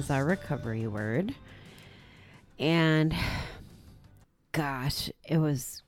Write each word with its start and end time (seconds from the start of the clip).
as 0.00 0.10
our 0.10 0.24
recovery 0.24 0.86
word. 0.86 1.34
And 2.58 3.14
gosh, 4.50 5.10
it 5.28 5.36
was 5.36 5.82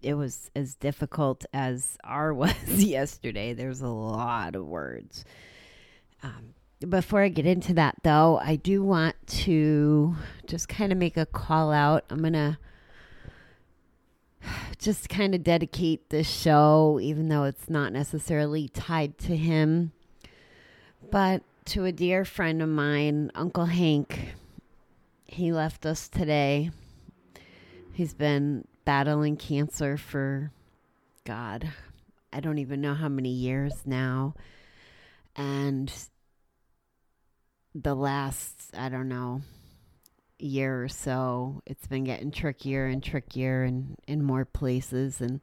it 0.00 0.14
was 0.14 0.52
as 0.54 0.76
difficult 0.76 1.44
as 1.52 1.98
R 2.04 2.32
was 2.32 2.54
yesterday. 2.84 3.54
There's 3.54 3.80
a 3.80 3.88
lot 3.88 4.54
of 4.54 4.64
words. 4.64 5.24
Um, 6.22 6.54
before 6.88 7.22
I 7.22 7.28
get 7.28 7.44
into 7.44 7.74
that, 7.74 7.96
though, 8.04 8.38
I 8.40 8.54
do 8.54 8.84
want 8.84 9.16
to 9.26 10.14
just 10.46 10.68
kind 10.68 10.92
of 10.92 10.98
make 10.98 11.16
a 11.16 11.26
call 11.26 11.72
out. 11.72 12.04
I'm 12.08 12.22
gonna 12.22 12.60
just 14.78 15.08
kind 15.08 15.34
of 15.34 15.42
dedicate 15.42 16.10
this 16.10 16.30
show, 16.30 17.00
even 17.02 17.28
though 17.28 17.42
it's 17.42 17.68
not 17.68 17.92
necessarily 17.92 18.68
tied 18.68 19.18
to 19.18 19.36
him, 19.36 19.90
but 21.10 21.42
to 21.66 21.84
a 21.84 21.90
dear 21.90 22.24
friend 22.24 22.62
of 22.62 22.68
mine, 22.68 23.32
Uncle 23.34 23.64
Hank. 23.64 24.34
He 25.24 25.52
left 25.52 25.84
us 25.84 26.08
today. 26.08 26.70
He's 27.92 28.14
been 28.14 28.68
battling 28.84 29.36
cancer 29.36 29.96
for, 29.96 30.52
God, 31.24 31.68
I 32.32 32.38
don't 32.38 32.58
even 32.58 32.80
know 32.80 32.94
how 32.94 33.08
many 33.08 33.30
years 33.30 33.72
now. 33.84 34.34
And 35.34 35.92
the 37.74 37.96
last, 37.96 38.70
I 38.72 38.88
don't 38.88 39.08
know, 39.08 39.42
year 40.38 40.84
or 40.84 40.88
so, 40.88 41.62
it's 41.66 41.88
been 41.88 42.04
getting 42.04 42.30
trickier 42.30 42.86
and 42.86 43.02
trickier 43.02 43.64
and 43.64 43.96
in 44.06 44.22
more 44.22 44.44
places. 44.44 45.20
And 45.20 45.40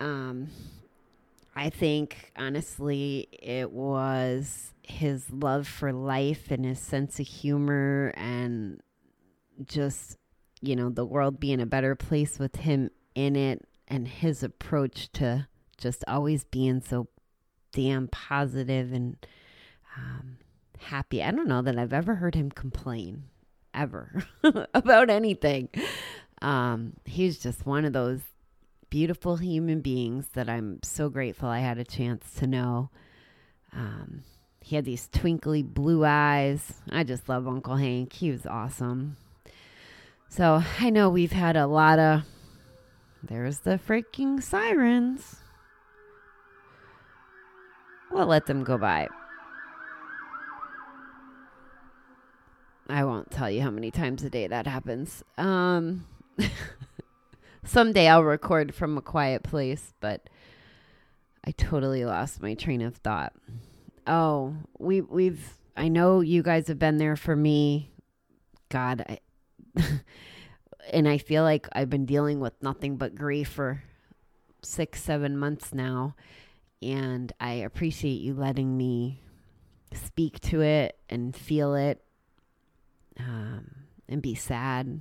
um, 0.00 0.48
I 1.54 1.70
think 1.70 2.32
honestly, 2.36 3.28
it 3.32 3.70
was 3.70 4.72
his 4.82 5.30
love 5.30 5.68
for 5.68 5.92
life 5.92 6.50
and 6.50 6.64
his 6.64 6.80
sense 6.80 7.20
of 7.20 7.26
humor 7.26 8.12
and 8.16 8.80
just, 9.66 10.16
you 10.60 10.74
know, 10.74 10.88
the 10.88 11.04
world 11.04 11.38
being 11.38 11.60
a 11.60 11.66
better 11.66 11.94
place 11.94 12.38
with 12.38 12.56
him 12.56 12.90
in 13.14 13.36
it 13.36 13.66
and 13.86 14.08
his 14.08 14.42
approach 14.42 15.12
to 15.12 15.46
just 15.76 16.04
always 16.08 16.44
being 16.44 16.80
so 16.80 17.08
damn 17.72 18.08
positive 18.08 18.92
and 18.92 19.26
um, 19.96 20.38
happy. 20.78 21.22
I 21.22 21.30
don't 21.30 21.48
know 21.48 21.62
that 21.62 21.78
I've 21.78 21.92
ever 21.92 22.16
heard 22.16 22.34
him 22.34 22.50
complain 22.50 23.24
ever 23.74 24.24
about 24.74 25.10
anything. 25.10 25.68
Um, 26.40 26.94
he's 27.04 27.38
just 27.38 27.66
one 27.66 27.84
of 27.84 27.92
those 27.92 28.20
beautiful 28.92 29.38
human 29.38 29.80
beings 29.80 30.26
that 30.34 30.50
I'm 30.50 30.78
so 30.82 31.08
grateful 31.08 31.48
I 31.48 31.60
had 31.60 31.78
a 31.78 31.84
chance 31.84 32.34
to 32.34 32.46
know. 32.46 32.90
Um, 33.72 34.22
he 34.60 34.76
had 34.76 34.84
these 34.84 35.08
twinkly 35.10 35.62
blue 35.62 36.04
eyes. 36.04 36.74
I 36.90 37.02
just 37.02 37.26
love 37.26 37.48
Uncle 37.48 37.76
Hank. 37.76 38.12
He 38.12 38.30
was 38.30 38.44
awesome. 38.44 39.16
So 40.28 40.62
I 40.78 40.90
know 40.90 41.08
we've 41.08 41.32
had 41.32 41.56
a 41.56 41.66
lot 41.66 41.98
of. 41.98 42.24
There's 43.22 43.60
the 43.60 43.78
freaking 43.78 44.42
sirens. 44.42 45.36
We'll 48.10 48.26
let 48.26 48.44
them 48.44 48.62
go 48.62 48.76
by. 48.76 49.08
I 52.90 53.04
won't 53.04 53.30
tell 53.30 53.50
you 53.50 53.62
how 53.62 53.70
many 53.70 53.90
times 53.90 54.22
a 54.22 54.28
day 54.28 54.48
that 54.48 54.66
happens. 54.66 55.24
Um, 55.38 56.04
someday 57.64 58.08
I'll 58.08 58.24
record 58.24 58.74
from 58.74 58.96
a 58.96 59.02
quiet 59.02 59.42
place, 59.42 59.94
but 60.00 60.28
I 61.44 61.52
totally 61.52 62.04
lost 62.04 62.42
my 62.42 62.54
train 62.54 62.82
of 62.82 62.96
thought. 62.96 63.32
Oh, 64.06 64.54
we 64.78 65.00
we've 65.00 65.58
I 65.76 65.88
know 65.88 66.20
you 66.20 66.42
guys 66.42 66.68
have 66.68 66.78
been 66.78 66.98
there 66.98 67.16
for 67.16 67.34
me. 67.34 67.90
God, 68.68 69.04
I 69.08 69.18
and 70.92 71.08
I 71.08 71.18
feel 71.18 71.42
like 71.42 71.68
I've 71.72 71.90
been 71.90 72.06
dealing 72.06 72.40
with 72.40 72.54
nothing 72.62 72.96
but 72.96 73.14
grief 73.14 73.48
for 73.48 73.82
six, 74.62 75.02
seven 75.02 75.38
months 75.38 75.72
now. 75.72 76.14
And 76.80 77.32
I 77.40 77.52
appreciate 77.52 78.20
you 78.20 78.34
letting 78.34 78.76
me 78.76 79.22
speak 79.94 80.40
to 80.40 80.62
it 80.62 80.96
and 81.08 81.34
feel 81.34 81.74
it 81.74 82.02
um, 83.18 83.70
and 84.08 84.20
be 84.20 84.34
sad. 84.34 85.00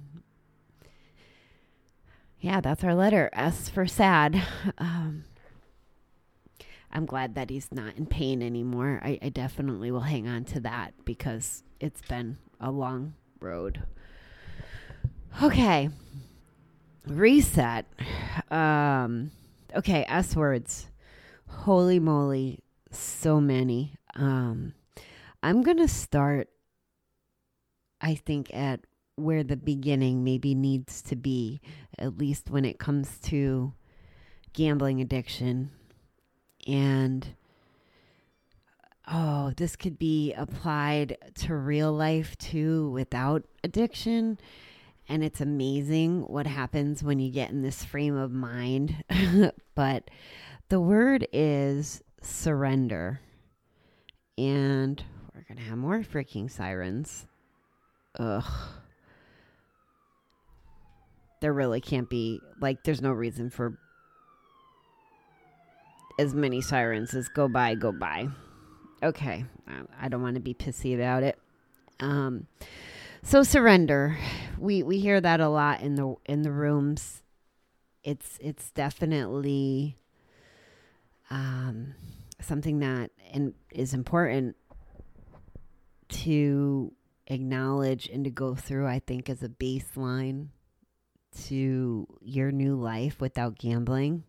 Yeah, 2.41 2.59
that's 2.59 2.83
our 2.83 2.95
letter. 2.95 3.29
S 3.33 3.69
for 3.69 3.85
sad. 3.85 4.41
Um, 4.77 5.25
I'm 6.93 7.05
glad 7.05 7.35
that 7.35 7.49
he's 7.49 7.71
not 7.71 7.95
in 7.95 8.05
pain 8.05 8.41
anymore. 8.41 8.99
I, 9.01 9.17
I 9.21 9.29
definitely 9.29 9.91
will 9.91 10.01
hang 10.01 10.27
on 10.27 10.43
to 10.45 10.59
that 10.61 10.93
because 11.05 11.63
it's 11.79 12.01
been 12.01 12.37
a 12.59 12.69
long 12.69 13.13
road. 13.39 13.83
Okay. 15.41 15.89
Reset. 17.07 17.85
Um, 18.49 19.31
okay, 19.73 20.05
S 20.09 20.35
words. 20.35 20.87
Holy 21.47 21.99
moly, 21.99 22.59
so 22.91 23.39
many. 23.39 23.95
Um, 24.15 24.73
I'm 25.41 25.61
going 25.63 25.77
to 25.77 25.87
start, 25.87 26.49
I 28.01 28.15
think, 28.15 28.53
at 28.53 28.81
where 29.15 29.43
the 29.43 29.57
beginning 29.57 30.23
maybe 30.23 30.55
needs 30.55 31.01
to 31.03 31.15
be, 31.15 31.61
at 31.97 32.17
least 32.17 32.49
when 32.49 32.65
it 32.65 32.79
comes 32.79 33.19
to 33.19 33.73
gambling 34.53 35.01
addiction. 35.01 35.71
And 36.67 37.35
oh, 39.11 39.53
this 39.57 39.75
could 39.75 39.97
be 39.97 40.33
applied 40.33 41.17
to 41.35 41.55
real 41.55 41.91
life 41.91 42.37
too 42.37 42.89
without 42.91 43.43
addiction. 43.63 44.39
And 45.09 45.23
it's 45.23 45.41
amazing 45.41 46.21
what 46.21 46.47
happens 46.47 47.03
when 47.03 47.19
you 47.19 47.31
get 47.31 47.49
in 47.49 47.61
this 47.61 47.83
frame 47.83 48.15
of 48.15 48.31
mind. 48.31 49.03
but 49.75 50.09
the 50.69 50.79
word 50.79 51.27
is 51.33 52.01
surrender. 52.21 53.19
And 54.37 55.03
we're 55.35 55.43
going 55.43 55.57
to 55.57 55.69
have 55.69 55.77
more 55.77 55.99
freaking 55.99 56.49
sirens. 56.49 57.25
Ugh. 58.17 58.43
There 61.41 61.53
really 61.53 61.81
can't 61.81 62.09
be, 62.09 62.39
like, 62.61 62.83
there's 62.83 63.01
no 63.01 63.11
reason 63.11 63.49
for 63.49 63.77
as 66.17 66.33
many 66.33 66.61
sirens 66.61 67.13
as 67.13 67.27
go 67.27 67.47
by, 67.47 67.75
go 67.75 67.91
by. 67.91 68.29
Okay. 69.03 69.45
I 69.99 70.07
don't 70.07 70.21
want 70.21 70.35
to 70.35 70.41
be 70.41 70.53
pissy 70.53 70.93
about 70.95 71.23
it. 71.23 71.39
Um, 71.99 72.47
so 73.23 73.43
surrender. 73.43 74.17
We 74.57 74.83
we 74.83 74.99
hear 74.99 75.21
that 75.21 75.39
a 75.39 75.49
lot 75.49 75.81
in 75.81 75.95
the 75.95 76.15
in 76.25 76.41
the 76.41 76.51
rooms. 76.51 77.23
It's 78.03 78.37
it's 78.41 78.71
definitely 78.71 79.97
um, 81.29 81.93
something 82.41 82.79
that 82.79 83.11
and 83.33 83.53
is 83.71 83.93
important 83.93 84.55
to 86.09 86.91
acknowledge 87.27 88.09
and 88.09 88.23
to 88.25 88.29
go 88.29 88.55
through. 88.55 88.87
I 88.87 88.99
think 88.99 89.29
as 89.29 89.41
a 89.43 89.49
baseline 89.49 90.47
to 91.47 92.07
your 92.21 92.51
new 92.51 92.75
life 92.75 93.19
without 93.19 93.57
gambling. 93.57 94.23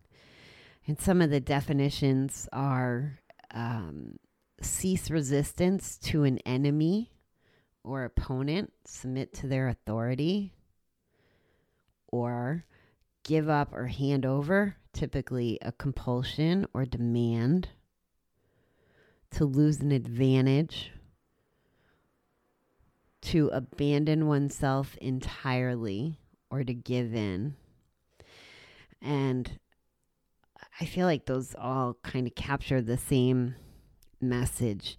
And 0.87 0.99
some 0.99 1.21
of 1.21 1.29
the 1.29 1.39
definitions 1.39 2.47
are 2.51 3.19
um, 3.51 4.17
cease 4.61 5.09
resistance 5.09 5.97
to 5.99 6.23
an 6.23 6.39
enemy 6.39 7.11
or 7.83 8.03
opponent, 8.03 8.71
submit 8.85 9.33
to 9.33 9.47
their 9.47 9.67
authority, 9.67 10.53
or 12.07 12.65
give 13.23 13.49
up 13.49 13.73
or 13.73 13.87
hand 13.87 14.25
over, 14.25 14.75
typically 14.93 15.57
a 15.61 15.71
compulsion 15.71 16.65
or 16.73 16.85
demand, 16.85 17.69
to 19.31 19.45
lose 19.45 19.79
an 19.79 19.91
advantage, 19.91 20.91
to 23.21 23.47
abandon 23.49 24.27
oneself 24.27 24.95
entirely, 24.97 26.19
or 26.53 26.63
to 26.63 26.73
give 26.73 27.13
in. 27.13 27.55
And 29.01 29.59
I 30.79 30.85
feel 30.85 31.07
like 31.07 31.25
those 31.25 31.55
all 31.57 31.97
kind 32.03 32.27
of 32.27 32.35
capture 32.35 32.81
the 32.81 32.97
same 32.97 33.55
message 34.21 34.97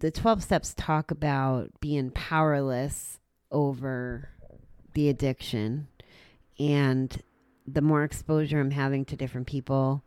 the 0.00 0.10
12 0.10 0.42
steps 0.42 0.74
talk 0.76 1.10
about 1.10 1.68
being 1.80 2.10
powerless 2.10 3.20
over 3.52 4.30
the 4.94 5.08
addiction 5.08 5.88
and 6.58 7.22
the 7.66 7.82
more 7.82 8.02
exposure 8.02 8.58
I'm 8.58 8.70
having 8.70 9.04
to 9.06 9.16
different 9.16 9.46
people, 9.46 10.02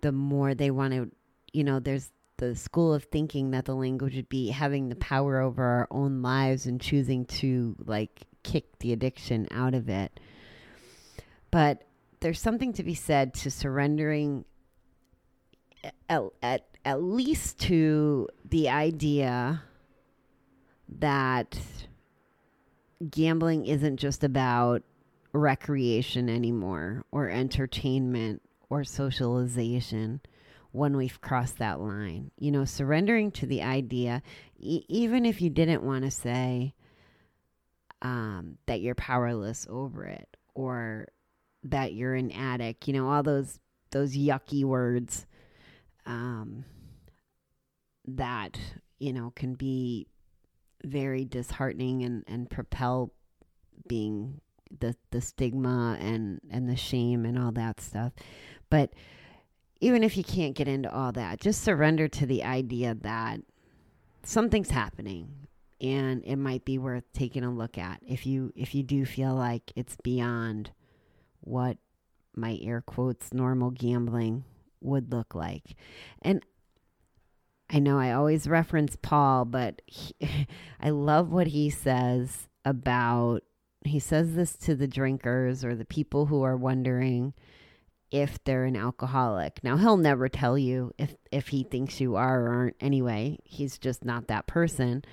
the 0.00 0.12
more 0.12 0.54
they 0.54 0.70
want 0.70 0.94
to, 0.94 1.10
you 1.52 1.64
know, 1.64 1.80
there's 1.80 2.10
the 2.38 2.54
school 2.54 2.94
of 2.94 3.04
thinking 3.04 3.50
that 3.50 3.66
the 3.66 3.74
language 3.74 4.14
would 4.14 4.28
be 4.28 4.48
having 4.48 4.88
the 4.88 4.96
power 4.96 5.40
over 5.40 5.62
our 5.62 5.88
own 5.90 6.22
lives 6.22 6.66
and 6.66 6.80
choosing 6.80 7.26
to 7.26 7.76
like 7.84 8.22
kick 8.42 8.78
the 8.78 8.92
addiction 8.92 9.46
out 9.50 9.74
of 9.74 9.88
it. 9.88 10.18
But 11.50 11.84
there's 12.20 12.40
something 12.40 12.72
to 12.74 12.82
be 12.82 12.94
said 12.94 13.34
to 13.34 13.50
surrendering 13.50 14.44
at, 16.08 16.22
at, 16.42 16.66
at 16.84 17.02
least 17.02 17.58
to 17.60 18.28
the 18.48 18.68
idea 18.68 19.62
that 20.98 21.58
gambling 23.10 23.66
isn't 23.66 23.96
just 23.96 24.22
about 24.24 24.82
recreation 25.32 26.28
anymore 26.28 27.04
or 27.10 27.28
entertainment 27.28 28.42
or 28.68 28.84
socialization 28.84 30.20
when 30.72 30.96
we've 30.96 31.20
crossed 31.20 31.58
that 31.58 31.80
line. 31.80 32.30
You 32.38 32.50
know, 32.52 32.64
surrendering 32.64 33.30
to 33.32 33.46
the 33.46 33.62
idea, 33.62 34.22
e- 34.58 34.84
even 34.88 35.24
if 35.24 35.40
you 35.40 35.50
didn't 35.50 35.82
want 35.82 36.04
to 36.04 36.10
say 36.10 36.74
um, 38.02 38.58
that 38.66 38.80
you're 38.80 38.94
powerless 38.94 39.66
over 39.68 40.04
it 40.04 40.36
or 40.54 41.08
that 41.64 41.92
you're 41.92 42.14
an 42.14 42.30
addict, 42.32 42.88
you 42.88 42.94
know, 42.94 43.08
all 43.08 43.22
those 43.22 43.58
those 43.90 44.16
yucky 44.16 44.64
words 44.64 45.26
um, 46.06 46.64
that 48.06 48.58
you 48.98 49.12
know 49.12 49.32
can 49.34 49.54
be 49.54 50.06
very 50.84 51.24
disheartening 51.24 52.02
and 52.02 52.24
and 52.26 52.50
propel 52.50 53.12
being 53.88 54.40
the 54.78 54.94
the 55.10 55.20
stigma 55.20 55.96
and 56.00 56.40
and 56.50 56.68
the 56.68 56.76
shame 56.76 57.24
and 57.24 57.38
all 57.38 57.52
that 57.52 57.80
stuff. 57.80 58.12
But 58.70 58.92
even 59.80 60.04
if 60.04 60.16
you 60.16 60.24
can't 60.24 60.54
get 60.54 60.68
into 60.68 60.92
all 60.92 61.12
that 61.12 61.40
just 61.40 61.62
surrender 61.62 62.06
to 62.06 62.26
the 62.26 62.44
idea 62.44 62.94
that 62.94 63.40
something's 64.22 64.70
happening 64.70 65.48
and 65.80 66.22
it 66.24 66.36
might 66.36 66.64
be 66.64 66.78
worth 66.78 67.04
taking 67.12 67.44
a 67.44 67.52
look 67.52 67.78
at 67.78 68.00
if 68.06 68.26
you 68.26 68.52
if 68.56 68.74
you 68.74 68.82
do 68.82 69.04
feel 69.04 69.34
like 69.34 69.72
it's 69.76 69.96
beyond 70.02 70.70
what 71.40 71.78
my 72.34 72.58
air 72.62 72.80
quotes 72.80 73.32
normal 73.32 73.70
gambling 73.70 74.44
would 74.80 75.12
look 75.12 75.34
like 75.34 75.76
and 76.22 76.44
I 77.72 77.78
know 77.78 78.00
I 78.00 78.12
always 78.12 78.48
reference 78.48 78.96
Paul, 79.00 79.44
but 79.44 79.80
he, 79.86 80.14
I 80.80 80.90
love 80.90 81.30
what 81.30 81.46
he 81.46 81.70
says 81.70 82.48
about 82.64 83.42
he 83.82 83.98
says 83.98 84.34
this 84.34 84.56
to 84.58 84.74
the 84.74 84.86
drinkers 84.88 85.64
or 85.64 85.74
the 85.74 85.86
people 85.86 86.26
who 86.26 86.42
are 86.42 86.56
wondering 86.56 87.32
if 88.10 88.42
they're 88.44 88.64
an 88.64 88.76
alcoholic. 88.76 89.62
Now 89.64 89.76
he'll 89.76 89.96
never 89.96 90.28
tell 90.28 90.58
you 90.58 90.92
if 90.98 91.14
if 91.30 91.48
he 91.48 91.62
thinks 91.62 92.00
you 92.00 92.16
are 92.16 92.42
or 92.42 92.48
aren't 92.50 92.76
anyway. 92.80 93.38
He's 93.44 93.78
just 93.78 94.04
not 94.04 94.26
that 94.26 94.46
person. 94.46 95.04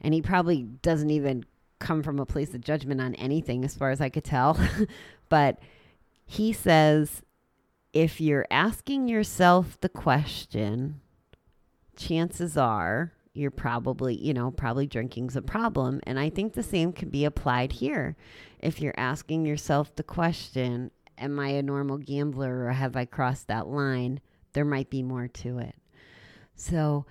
And 0.00 0.14
he 0.14 0.22
probably 0.22 0.62
doesn't 0.62 1.10
even 1.10 1.44
come 1.78 2.02
from 2.02 2.18
a 2.18 2.26
place 2.26 2.54
of 2.54 2.60
judgment 2.60 3.00
on 3.00 3.14
anything 3.14 3.64
as 3.64 3.74
far 3.74 3.90
as 3.90 4.00
I 4.00 4.08
could 4.08 4.24
tell. 4.24 4.58
but 5.28 5.58
he 6.26 6.52
says 6.52 7.22
if 7.92 8.20
you're 8.20 8.46
asking 8.50 9.08
yourself 9.08 9.80
the 9.80 9.88
question, 9.88 11.00
chances 11.96 12.56
are 12.56 13.12
you're 13.32 13.50
probably, 13.50 14.16
you 14.16 14.34
know, 14.34 14.50
probably 14.50 14.86
drinking's 14.86 15.36
a 15.36 15.42
problem. 15.42 16.00
And 16.04 16.18
I 16.18 16.30
think 16.30 16.52
the 16.52 16.62
same 16.62 16.92
can 16.92 17.10
be 17.10 17.24
applied 17.24 17.72
here. 17.72 18.16
If 18.58 18.80
you're 18.80 18.94
asking 18.96 19.46
yourself 19.46 19.94
the 19.94 20.02
question, 20.02 20.90
am 21.16 21.38
I 21.38 21.50
a 21.50 21.62
normal 21.62 21.98
gambler 21.98 22.64
or 22.64 22.72
have 22.72 22.96
I 22.96 23.04
crossed 23.04 23.46
that 23.46 23.68
line? 23.68 24.20
There 24.52 24.64
might 24.64 24.90
be 24.90 25.02
more 25.02 25.28
to 25.28 25.58
it. 25.58 25.76
So 26.56 27.06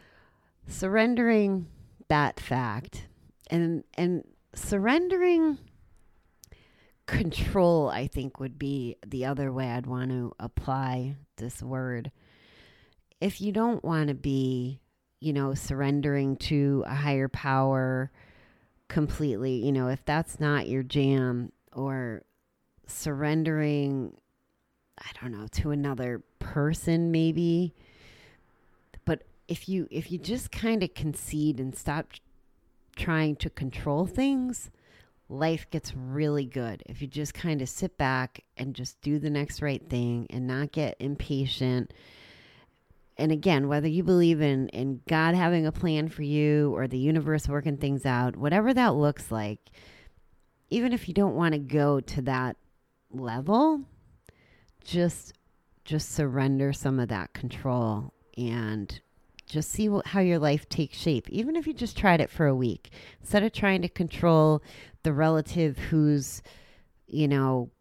surrendering 0.68 1.68
that 2.10 2.40
fact 2.40 3.08
and 3.50 3.84
and 3.96 4.24
surrendering 4.54 5.58
control 7.06 7.90
I 7.90 8.08
think 8.08 8.40
would 8.40 8.60
be 8.60 8.98
the 9.06 9.26
other 9.26 9.52
way 9.52 9.70
I'd 9.70 9.88
want 9.88 10.12
to 10.12 10.34
apply 10.40 11.16
this 11.38 11.64
word. 11.64 12.12
If 13.22 13.42
you 13.42 13.52
don't 13.52 13.84
want 13.84 14.10
to 14.10 14.14
be 14.14 14.82
you 15.20 15.34
know, 15.34 15.54
surrendering 15.54 16.38
to 16.38 16.84
a 16.88 16.96
higher 16.96 17.28
power 17.28 18.12
completely, 18.88 19.56
you 19.56 19.72
know, 19.72 19.90
if 19.90 20.04
that's 20.06 20.40
not 20.40 20.68
your 20.68 20.84
jam 20.84 21.52
or 21.74 22.24
surrendering, 22.88 24.16
I 24.98 25.10
don't 25.22 25.32
know, 25.32 25.48
to 25.48 25.72
another 25.72 26.24
person 26.40 27.12
maybe. 27.12 27.76
If 29.50 29.68
you 29.68 29.88
if 29.92 30.12
you 30.12 30.18
just 30.18 30.52
kind 30.52 30.84
of 30.84 30.94
concede 30.94 31.60
and 31.60 31.76
stop 31.76 32.14
trying 32.96 33.36
to 33.38 33.50
control 33.50 34.06
things, 34.06 34.70
life 35.28 35.70
gets 35.70 35.94
really 35.96 36.46
good. 36.46 36.84
If 36.86 37.02
you 37.02 37.08
just 37.08 37.34
kind 37.34 37.62
of 37.62 37.68
sit 37.68 37.98
back 37.98 38.44
and 38.56 38.74
just 38.74 39.02
do 39.02 39.20
the 39.20 39.30
next 39.30 39.62
right 39.62 39.84
thing 39.90 40.28
and 40.30 40.48
not 40.48 40.72
get 40.72 40.96
impatient 41.00 41.92
and 43.20 43.34
again, 43.34 43.68
whether 43.68 43.88
you 43.88 44.02
believe 44.02 44.40
in 44.40 44.70
in 44.70 45.02
God 45.08 45.36
having 45.36 45.66
a 45.68 45.74
plan 45.74 46.08
for 46.08 46.24
you 46.24 46.74
or 46.74 46.88
the 46.88 46.98
universe 46.98 47.50
working 47.50 47.76
things 47.76 48.06
out, 48.06 48.38
whatever 48.38 48.74
that 48.74 48.96
looks 48.96 49.30
like, 49.30 49.60
even 50.70 50.94
if 50.94 51.08
you 51.10 51.14
don't 51.14 51.36
want 51.36 51.52
to 51.52 51.60
go 51.60 52.00
to 52.00 52.22
that 52.24 52.56
level, 53.12 53.82
just 54.86 55.34
just 55.84 56.14
surrender 56.14 56.72
some 56.72 56.98
of 56.98 57.10
that 57.10 57.34
control 57.34 58.14
and 58.38 59.02
just 59.50 59.72
see 59.72 59.90
how 60.06 60.20
your 60.22 60.40
life 60.40 60.70
takes 60.70 60.98
shape 60.98 61.28
even 61.30 61.56
if 61.56 61.68
you 61.68 61.74
just 61.74 61.98
tried 61.98 62.22
it 62.22 62.30
for 62.30 62.46
a 62.46 62.56
week. 62.56 62.92
Instead 63.20 63.44
of 63.44 63.52
trying 63.52 63.82
to 63.82 63.90
control 63.90 64.62
the 65.04 65.12
relative 65.12 65.78
who's 65.78 66.42
you 67.08 67.28
know 67.28 67.72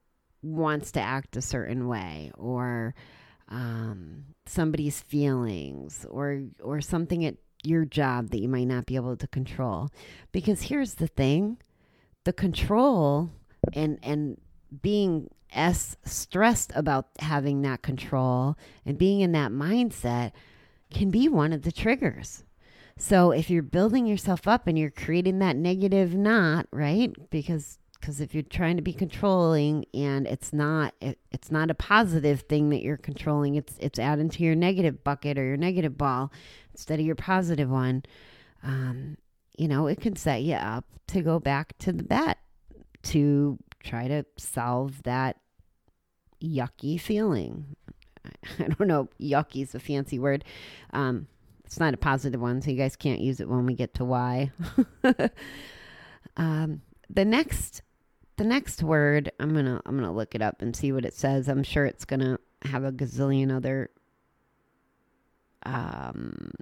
wants 0.43 0.93
to 0.93 1.01
act 1.01 1.37
a 1.37 1.43
certain 1.43 1.87
way 1.87 2.33
or 2.37 2.95
um, 3.49 4.25
somebody's 4.47 5.01
feelings 5.01 6.07
or 6.11 6.43
or 6.63 6.81
something 6.81 7.25
at 7.25 7.37
your 7.65 7.85
job 7.85 8.31
that 8.31 8.41
you 8.41 8.49
might 8.49 8.67
not 8.67 8.87
be 8.87 8.97
able 8.97 9.17
to 9.17 9.27
control. 9.29 9.91
Because 10.33 10.63
here's 10.63 10.95
the 10.95 11.07
thing 11.07 11.59
the 12.25 12.33
control 12.33 13.31
and 13.73 13.99
and 14.03 14.41
being 14.83 15.29
s 15.53 15.97
stressed 16.05 16.73
about 16.75 17.09
having 17.21 17.63
that 17.63 17.83
control 17.83 18.57
and 18.85 18.99
being 18.99 19.21
in 19.21 19.33
that 19.33 19.51
mindset 19.51 20.33
can 20.91 21.11
be 21.11 21.29
one 21.29 21.53
of 21.53 21.63
the 21.63 21.73
triggers. 21.73 22.45
So 22.99 23.31
if 23.31 23.49
you're 23.49 23.63
building 23.63 24.07
yourself 24.07 24.49
up 24.49 24.67
and 24.67 24.79
you're 24.79 24.91
creating 24.91 25.39
that 25.39 25.57
negative 25.57 26.15
knot 26.15 26.67
right 26.73 27.13
because 27.31 27.79
because 28.01 28.21
if 28.21 28.33
you're 28.33 28.43
trying 28.43 28.77
to 28.77 28.83
be 28.83 28.93
controlling 28.93 29.85
and 29.95 30.27
it's 30.27 30.53
not 30.53 30.95
it, 31.01 31.19
it's 31.31 31.51
not 31.51 31.71
a 31.71 31.75
positive 31.75 32.43
thing 32.43 32.71
that 32.71 32.83
you're 32.83 32.97
controlling 32.97 33.55
it's 33.55 33.75
it's 33.79 33.99
adding 33.99 34.29
to 34.31 34.43
your 34.43 34.55
negative 34.55 35.03
bucket 35.05 35.39
or 35.39 35.45
your 35.45 35.57
negative 35.57 35.97
ball 35.97 36.33
instead 36.73 36.99
of 36.99 37.07
your 37.07 37.15
positive 37.15 37.71
one 37.71 38.03
um, 38.63 39.17
you 39.57 39.69
know 39.69 39.87
it 39.87 40.01
can 40.01 40.17
set 40.17 40.43
you 40.43 40.55
up 40.55 40.85
to 41.07 41.23
go 41.23 41.39
back 41.39 41.77
to 41.79 41.93
the 41.93 42.03
bet 42.03 42.39
to 43.03 43.59
try 43.83 44.09
to 44.09 44.25
solve 44.37 45.03
that 45.05 45.37
yucky 46.43 47.01
feeling 47.01 47.77
i 48.59 48.65
don't 48.65 48.89
know 48.89 49.09
yucky 49.21 49.63
is 49.63 49.75
a 49.75 49.81
fancy 49.81 50.19
word. 50.19 50.45
Um, 50.93 51.27
it's 51.65 51.79
not 51.79 51.95
a 51.95 51.99
positive 51.99 52.41
one 52.41 52.63
so 52.63 52.71
you 52.71 52.77
guys 52.77 52.97
can't 52.97 53.21
use 53.21 53.41
it 53.41 53.49
when 53.49 53.67
we 53.67 53.75
get 53.75 53.95
to 53.95 54.05
why. 54.05 54.53
Um, 56.39 56.83
the 57.11 57.25
next 57.25 57.83
the 58.37 58.45
next 58.45 58.83
word 58.83 59.33
i'm 59.41 59.53
gonna 59.53 59.81
i'm 59.85 59.97
gonna 59.97 60.15
look 60.15 60.35
it 60.37 60.43
up 60.43 60.63
and 60.63 60.75
see 60.75 60.93
what 60.93 61.05
it 61.05 61.15
says. 61.15 61.49
I'm 61.49 61.65
sure 61.65 61.85
it's 61.85 62.05
gonna 62.05 62.39
have 62.63 62.85
a 62.85 62.93
gazillion 62.93 63.55
other 63.55 63.91
um, 65.65 66.53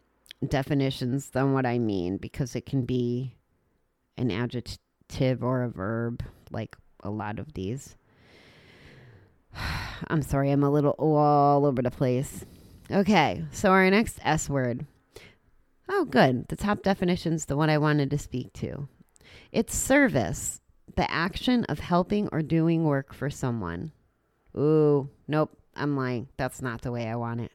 definitions 0.47 1.31
than 1.31 1.53
what 1.53 1.67
i 1.67 1.79
mean 1.79 2.17
because 2.17 2.57
it 2.57 2.67
can 2.67 2.85
be 2.85 3.35
an 4.17 4.31
adjective 4.31 5.43
or 5.43 5.63
a 5.63 5.69
verb 5.69 6.23
like 6.51 6.77
a 7.03 7.11
lot 7.11 7.39
of 7.39 7.53
these 7.55 7.97
i'm 10.09 10.23
sorry 10.23 10.51
i'm 10.51 10.63
a 10.63 10.71
little 10.71 10.95
all 10.99 11.67
over 11.67 11.83
the 11.83 11.91
place 11.91 12.45
okay 12.91 13.45
so 13.51 13.71
our 13.71 13.89
next 13.91 14.19
s 14.23 14.49
word 14.49 14.87
oh 15.89 16.05
good 16.05 16.47
the 16.49 16.57
top 16.57 16.83
definition's 16.83 17.47
the 17.47 17.57
one 17.57 17.71
i 17.71 17.79
wanted 17.79 18.11
to 18.11 18.19
speak 18.19 18.53
to 18.53 18.89
it's 19.53 19.75
service 19.75 20.61
the 20.97 21.11
action 21.11 21.65
of 21.65 21.79
helping 21.79 22.29
or 22.33 22.43
doing 22.43 22.85
work 22.85 23.15
for 23.15 23.31
someone. 23.31 23.93
Ooh, 24.57 25.09
nope, 25.29 25.57
I'm 25.75 25.97
lying. 25.97 26.29
That's 26.37 26.63
not 26.63 26.83
the 26.83 26.91
way 26.91 27.07
I 27.07 27.17
want 27.17 27.43
it. 27.43 27.53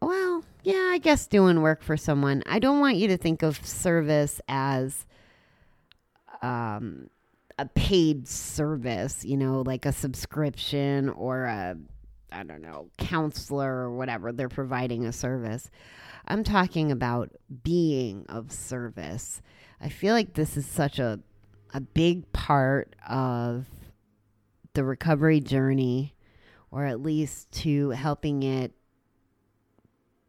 Well, 0.00 0.44
yeah, 0.62 0.90
I 0.92 0.98
guess 0.98 1.26
doing 1.26 1.60
work 1.60 1.82
for 1.82 1.96
someone. 1.96 2.42
I 2.46 2.58
don't 2.58 2.80
want 2.80 2.96
you 2.96 3.08
to 3.08 3.18
think 3.18 3.42
of 3.42 3.64
service 3.66 4.40
as 4.48 5.04
um, 6.40 7.10
a 7.60 7.66
paid 7.66 8.26
service, 8.26 9.22
you 9.22 9.36
know, 9.36 9.60
like 9.60 9.84
a 9.84 9.92
subscription 9.92 11.10
or 11.10 11.44
a, 11.44 11.76
I 12.32 12.42
don't 12.42 12.62
know, 12.62 12.88
counselor 12.96 13.70
or 13.70 13.94
whatever. 13.94 14.32
They're 14.32 14.48
providing 14.48 15.04
a 15.04 15.12
service. 15.12 15.70
I'm 16.26 16.42
talking 16.42 16.90
about 16.90 17.28
being 17.62 18.24
of 18.30 18.50
service. 18.50 19.42
I 19.78 19.90
feel 19.90 20.14
like 20.14 20.32
this 20.32 20.56
is 20.56 20.64
such 20.64 20.98
a, 20.98 21.20
a 21.74 21.82
big 21.82 22.32
part 22.32 22.96
of 23.06 23.66
the 24.72 24.82
recovery 24.82 25.40
journey, 25.40 26.14
or 26.70 26.86
at 26.86 27.02
least 27.02 27.52
to 27.52 27.90
helping 27.90 28.42
it 28.42 28.72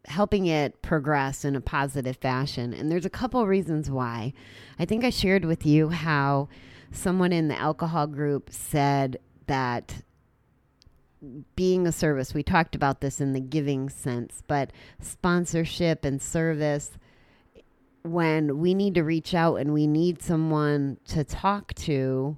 helping 0.06 0.48
it 0.48 0.82
progress 0.82 1.46
in 1.46 1.56
a 1.56 1.62
positive 1.62 2.18
fashion. 2.18 2.74
And 2.74 2.92
there's 2.92 3.06
a 3.06 3.10
couple 3.10 3.46
reasons 3.46 3.90
why. 3.90 4.34
I 4.80 4.84
think 4.84 5.06
I 5.06 5.12
shared 5.12 5.46
with 5.46 5.64
you 5.66 5.90
how 5.90 6.50
someone 6.92 7.32
in 7.32 7.48
the 7.48 7.60
alcohol 7.60 8.08
group 8.08 8.50
said 8.52 9.18
that 9.48 10.04
being 11.56 11.86
a 11.86 11.92
service, 11.92 12.34
we 12.34 12.44
talked 12.44 12.76
about 12.76 13.02
this 13.02 13.22
in 13.22 13.34
the 13.34 13.40
giving 13.40 13.90
sense, 13.90 14.42
but 14.48 14.72
sponsorship 15.00 16.04
and 16.04 16.22
service, 16.22 16.92
when 18.04 18.58
we 18.58 18.74
need 18.74 18.96
to 18.96 19.04
reach 19.04 19.34
out 19.34 19.56
and 19.56 19.74
we 19.74 19.86
need 19.86 20.22
someone 20.22 20.98
to 21.06 21.24
talk 21.24 21.74
to, 21.76 22.38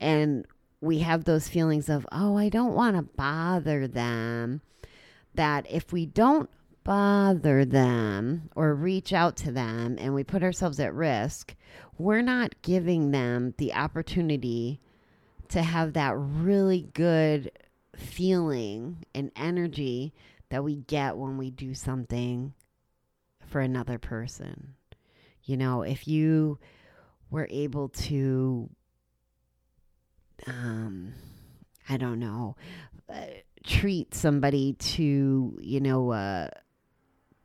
and 0.00 0.44
we 0.80 0.98
have 0.98 1.24
those 1.24 1.48
feelings 1.48 1.88
of, 1.88 2.06
oh, 2.10 2.36
I 2.36 2.48
don't 2.48 2.74
want 2.74 2.96
to 2.96 3.02
bother 3.02 3.86
them, 3.86 4.60
that 5.34 5.66
if 5.70 5.92
we 5.92 6.04
don't 6.04 6.50
bother 6.84 7.64
them 7.64 8.50
or 8.54 8.74
reach 8.74 9.12
out 9.12 9.36
to 9.36 9.50
them 9.50 9.96
and 9.98 10.14
we 10.14 10.22
put 10.22 10.42
ourselves 10.42 10.78
at 10.78 10.94
risk, 10.94 11.54
we're 11.98 12.22
not 12.22 12.60
giving 12.62 13.10
them 13.10 13.54
the 13.58 13.72
opportunity 13.72 14.80
to 15.48 15.62
have 15.62 15.94
that 15.94 16.14
really 16.16 16.88
good 16.94 17.50
feeling 17.96 19.04
and 19.14 19.30
energy 19.36 20.12
that 20.50 20.64
we 20.64 20.76
get 20.76 21.16
when 21.16 21.38
we 21.38 21.50
do 21.50 21.74
something 21.74 22.52
for 23.46 23.60
another 23.60 23.98
person. 23.98 24.74
You 25.44 25.56
know, 25.56 25.82
if 25.82 26.06
you 26.08 26.58
were 27.30 27.46
able 27.50 27.88
to, 27.88 28.68
um, 30.46 31.14
I 31.88 31.96
don't 31.96 32.18
know, 32.18 32.56
uh, 33.12 33.26
treat 33.64 34.14
somebody 34.14 34.74
to, 34.74 35.58
you 35.60 35.80
know, 35.80 36.10
uh, 36.10 36.48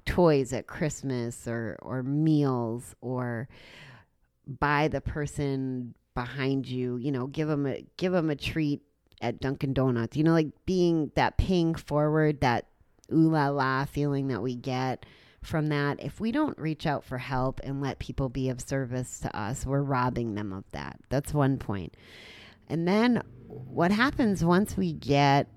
toys 0.10 0.54
at 0.54 0.68
Christmas 0.68 1.48
or 1.48 1.78
or 1.82 2.04
meals 2.04 2.96
or 3.02 3.48
buy 4.48 4.88
the 4.88 5.02
person 5.02 5.94
behind 6.16 6.68
you, 6.68 6.98
you 6.98 7.12
know, 7.12 7.28
give 7.28 7.48
them 7.48 7.66
a 7.68 7.86
give 7.98 8.12
them 8.12 8.30
a 8.30 8.36
treat 8.36 8.82
at 9.22 9.40
Dunkin' 9.40 9.74
Donuts. 9.74 10.18
You 10.18 10.24
know, 10.24 10.34
like 10.34 10.50
being 10.66 11.12
that 11.16 11.38
paying 11.38 11.76
forward, 11.76 12.42
that 12.42 12.66
ooh 13.14 13.30
la 13.30 13.50
la 13.50 13.86
feeling 13.86 14.28
that 14.30 14.42
we 14.42 14.56
get 14.56 15.06
from 15.44 15.68
that. 15.68 16.04
If 16.04 16.20
we 16.20 16.32
don't 16.32 16.58
reach 16.58 16.88
out 16.88 17.04
for 17.04 17.18
help 17.18 17.62
and 17.64 17.82
let 17.82 18.00
people 18.00 18.30
be 18.30 18.50
of 18.50 18.62
service 18.62 19.20
to 19.20 19.38
us, 19.38 19.66
we're 19.66 19.82
robbing 19.82 20.36
them 20.36 20.52
of 20.52 20.64
that. 20.72 21.00
That's 21.10 21.34
one 21.34 21.58
point. 21.58 21.96
And 22.68 22.88
then 22.88 23.22
what 23.48 23.92
happens 23.92 24.44
once 24.44 24.76
we 24.76 24.94
get 24.94 25.48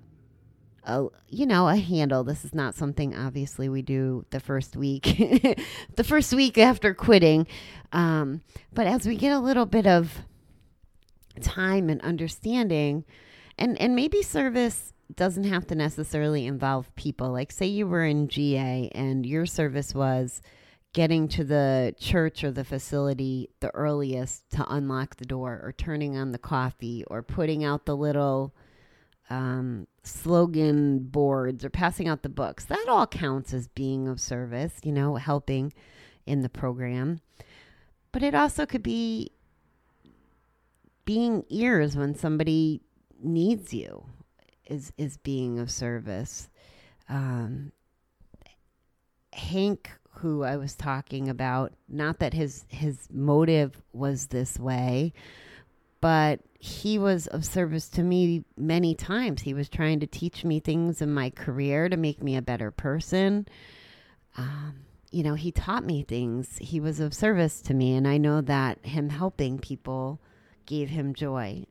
a 0.85 1.07
you 1.29 1.47
know 1.47 1.69
a 1.69 1.77
handle. 1.77 2.25
This 2.25 2.45
is 2.45 2.55
not 2.55 2.75
something 2.75 3.15
obviously 3.17 3.69
we 3.69 3.83
do 3.83 4.25
the 4.31 4.41
first 4.41 4.77
week 4.77 5.05
the 5.97 6.05
first 6.05 6.33
week 6.33 6.59
after 6.59 6.95
quitting. 6.95 7.47
Um, 7.93 8.43
but 8.73 8.87
as 8.87 9.07
we 9.07 9.17
get 9.17 9.33
a 9.33 9.39
little 9.39 9.67
bit 9.67 9.87
of 9.87 10.23
time 11.41 11.89
and 11.89 12.01
understanding 12.03 13.05
and 13.59 13.81
and 13.81 13.95
maybe 13.95 14.23
service 14.23 14.93
doesn't 15.15 15.45
have 15.45 15.67
to 15.67 15.75
necessarily 15.75 16.47
involve 16.47 16.95
people. 16.97 17.31
Like 17.31 17.53
say 17.53 17.67
you 17.67 17.87
were 17.87 18.05
in 18.05 18.29
GA 18.29 18.91
and 18.95 19.27
your 19.27 19.47
service 19.47 19.95
was 19.95 20.41
getting 20.95 21.27
to 21.27 21.45
the 21.45 21.95
church 21.99 22.45
or 22.45 22.51
the 22.51 22.65
facility 22.65 23.49
the 23.61 23.71
earliest 23.71 24.51
to 24.51 24.67
unlock 24.69 25.17
the 25.17 25.25
door 25.25 25.61
or 25.63 25.73
turning 25.73 26.17
on 26.17 26.33
the 26.33 26.39
coffee 26.39 27.05
or 27.07 27.23
putting 27.23 27.65
out 27.65 27.87
the 27.87 27.97
little 27.97 28.55
um, 29.31 29.87
slogan 30.03 30.99
boards 31.01 31.65
or 31.65 31.71
passing 31.71 32.09
out 32.09 32.23
the 32.23 32.29
books. 32.29 32.65
That 32.65 32.87
all 32.89 33.07
counts 33.07 33.55
as 33.55 33.69
being 33.69 34.09
of 34.09 34.21
service, 34.21 34.73
you 34.83 34.93
know, 34.93 35.17
helping 35.17 35.73
in 36.27 36.43
the 36.43 36.49
program. 36.49 37.21
But 38.11 38.23
it 38.23 38.35
also 38.35 38.67
could 38.67 38.83
be 38.83 39.31
being 41.05 41.45
ears 41.49 41.97
when 41.97 42.15
somebody 42.15 42.81
needs 43.23 43.73
you 43.73 44.05
is 44.67 44.93
is 44.97 45.17
being 45.19 45.59
of 45.59 45.71
service. 45.71 46.49
Um, 47.09 47.73
Hank, 49.33 49.91
who 50.17 50.43
I 50.45 50.57
was 50.57 50.75
talking 50.75 51.29
about, 51.29 51.73
not 51.89 52.19
that 52.19 52.35
his 52.35 52.65
his 52.69 53.09
motive 53.11 53.83
was 53.93 54.29
this 54.29 54.59
way, 54.59 55.13
but 56.01 56.41
he 56.65 56.97
was 56.97 57.27
of 57.27 57.45
service 57.45 57.89
to 57.89 58.05
me 58.05 58.45
many 58.57 58.95
times. 58.95 59.43
He 59.43 59.53
was 59.53 59.69
trying 59.69 59.99
to 59.99 60.07
teach 60.07 60.45
me 60.45 60.61
things 60.61 61.03
in 61.03 61.13
my 61.13 61.29
career 61.29 61.89
to 61.89 61.97
make 61.97 62.23
me 62.23 62.37
a 62.37 62.41
better 62.41 62.71
person. 62.71 63.49
Um, 64.39 64.85
you 65.11 65.25
know, 65.25 65.35
he 65.35 65.51
taught 65.51 65.85
me 65.85 66.05
things. 66.05 66.59
He 66.59 66.79
was 66.79 67.01
of 67.01 67.15
service 67.15 67.63
to 67.63 67.75
me, 67.75 67.97
and 67.97 68.07
I 68.07 68.17
know 68.17 68.41
that 68.43 68.87
him 68.87 69.09
helping 69.09 69.59
people 69.59 70.21
gave 70.65 70.89
him 70.91 71.15
joy 71.15 71.67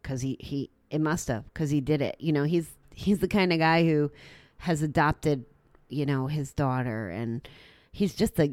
because 0.00 0.20
he 0.20 0.36
he 0.38 0.70
it 0.88 1.00
must 1.00 1.26
have 1.26 1.42
because 1.52 1.70
he 1.70 1.80
did 1.80 2.00
it. 2.00 2.14
You 2.20 2.32
know, 2.32 2.44
he's 2.44 2.76
he's 2.94 3.18
the 3.18 3.26
kind 3.26 3.52
of 3.52 3.58
guy 3.58 3.82
who 3.82 4.12
has 4.58 4.82
adopted 4.82 5.46
you 5.88 6.06
know 6.06 6.28
his 6.28 6.52
daughter, 6.52 7.08
and 7.08 7.46
he's 7.90 8.14
just 8.14 8.38
a 8.38 8.44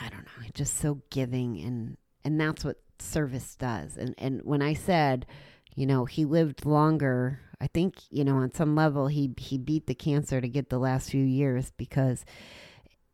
I 0.00 0.08
don't 0.08 0.24
know, 0.24 0.48
just 0.54 0.78
so 0.78 1.02
giving 1.10 1.60
and 1.60 1.98
and 2.24 2.40
that's 2.40 2.64
what 2.64 2.78
service 3.02 3.56
does. 3.56 3.96
And 3.96 4.14
and 4.18 4.40
when 4.44 4.62
I 4.62 4.74
said, 4.74 5.26
you 5.74 5.86
know, 5.86 6.04
he 6.04 6.24
lived 6.24 6.64
longer, 6.66 7.40
I 7.60 7.66
think, 7.66 7.94
you 8.10 8.24
know, 8.24 8.36
on 8.36 8.52
some 8.52 8.74
level 8.74 9.08
he 9.08 9.32
he 9.36 9.58
beat 9.58 9.86
the 9.86 9.94
cancer 9.94 10.40
to 10.40 10.48
get 10.48 10.70
the 10.70 10.78
last 10.78 11.10
few 11.10 11.24
years 11.24 11.72
because 11.76 12.24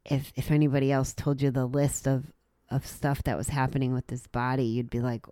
if 0.04 0.32
if 0.36 0.50
anybody 0.50 0.92
else 0.92 1.14
told 1.14 1.42
you 1.42 1.50
the 1.50 1.66
list 1.66 2.06
of 2.06 2.32
of 2.70 2.86
stuff 2.86 3.22
that 3.24 3.36
was 3.36 3.48
happening 3.48 3.92
with 3.92 4.10
his 4.10 4.26
body, 4.26 4.64
you'd 4.64 4.90
be 4.90 5.00
like 5.00 5.26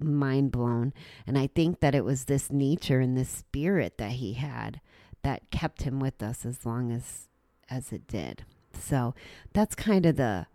mind 0.00 0.52
blown. 0.52 0.92
And 1.26 1.38
I 1.38 1.48
think 1.48 1.80
that 1.80 1.94
it 1.94 2.04
was 2.04 2.24
this 2.24 2.50
nature 2.50 3.00
and 3.00 3.16
this 3.16 3.28
spirit 3.28 3.98
that 3.98 4.12
he 4.12 4.34
had 4.34 4.80
that 5.22 5.50
kept 5.50 5.82
him 5.82 5.98
with 6.00 6.22
us 6.22 6.46
as 6.46 6.64
long 6.64 6.92
as 6.92 7.28
as 7.68 7.92
it 7.92 8.06
did. 8.06 8.44
So 8.72 9.14
that's 9.52 9.74
kind 9.74 10.06
of 10.06 10.16
the 10.16 10.46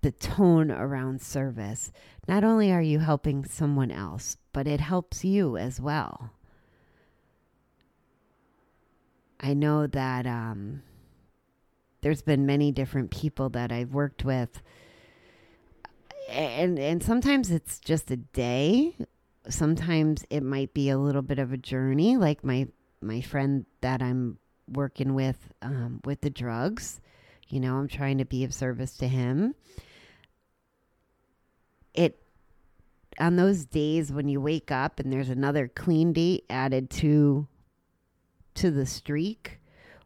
the 0.00 0.12
tone 0.12 0.70
around 0.70 1.20
service. 1.20 1.90
Not 2.26 2.44
only 2.44 2.72
are 2.72 2.82
you 2.82 3.00
helping 3.00 3.44
someone 3.44 3.90
else, 3.90 4.36
but 4.52 4.66
it 4.66 4.80
helps 4.80 5.24
you 5.24 5.56
as 5.56 5.80
well. 5.80 6.30
I 9.40 9.54
know 9.54 9.86
that 9.86 10.26
um, 10.26 10.82
there's 12.00 12.22
been 12.22 12.46
many 12.46 12.72
different 12.72 13.10
people 13.10 13.48
that 13.50 13.70
I've 13.70 13.92
worked 13.92 14.24
with, 14.24 14.62
and 16.28 16.78
and 16.78 17.02
sometimes 17.02 17.50
it's 17.50 17.78
just 17.78 18.10
a 18.10 18.16
day. 18.16 18.96
Sometimes 19.48 20.24
it 20.28 20.42
might 20.42 20.74
be 20.74 20.90
a 20.90 20.98
little 20.98 21.22
bit 21.22 21.38
of 21.38 21.52
a 21.52 21.56
journey, 21.56 22.16
like 22.16 22.44
my 22.44 22.66
my 23.00 23.20
friend 23.20 23.64
that 23.80 24.02
I'm 24.02 24.38
working 24.68 25.14
with 25.14 25.52
um, 25.62 26.00
with 26.04 26.20
the 26.20 26.30
drugs. 26.30 27.00
You 27.48 27.60
know, 27.60 27.76
I'm 27.76 27.88
trying 27.88 28.18
to 28.18 28.24
be 28.24 28.44
of 28.44 28.52
service 28.52 28.96
to 28.98 29.08
him 29.08 29.54
it 31.98 32.22
on 33.18 33.36
those 33.36 33.64
days 33.64 34.12
when 34.12 34.28
you 34.28 34.40
wake 34.40 34.70
up 34.70 35.00
and 35.00 35.12
there's 35.12 35.28
another 35.28 35.66
clean 35.68 36.12
date 36.12 36.44
added 36.48 36.88
to 36.88 37.46
to 38.54 38.70
the 38.70 38.86
streak 38.86 39.58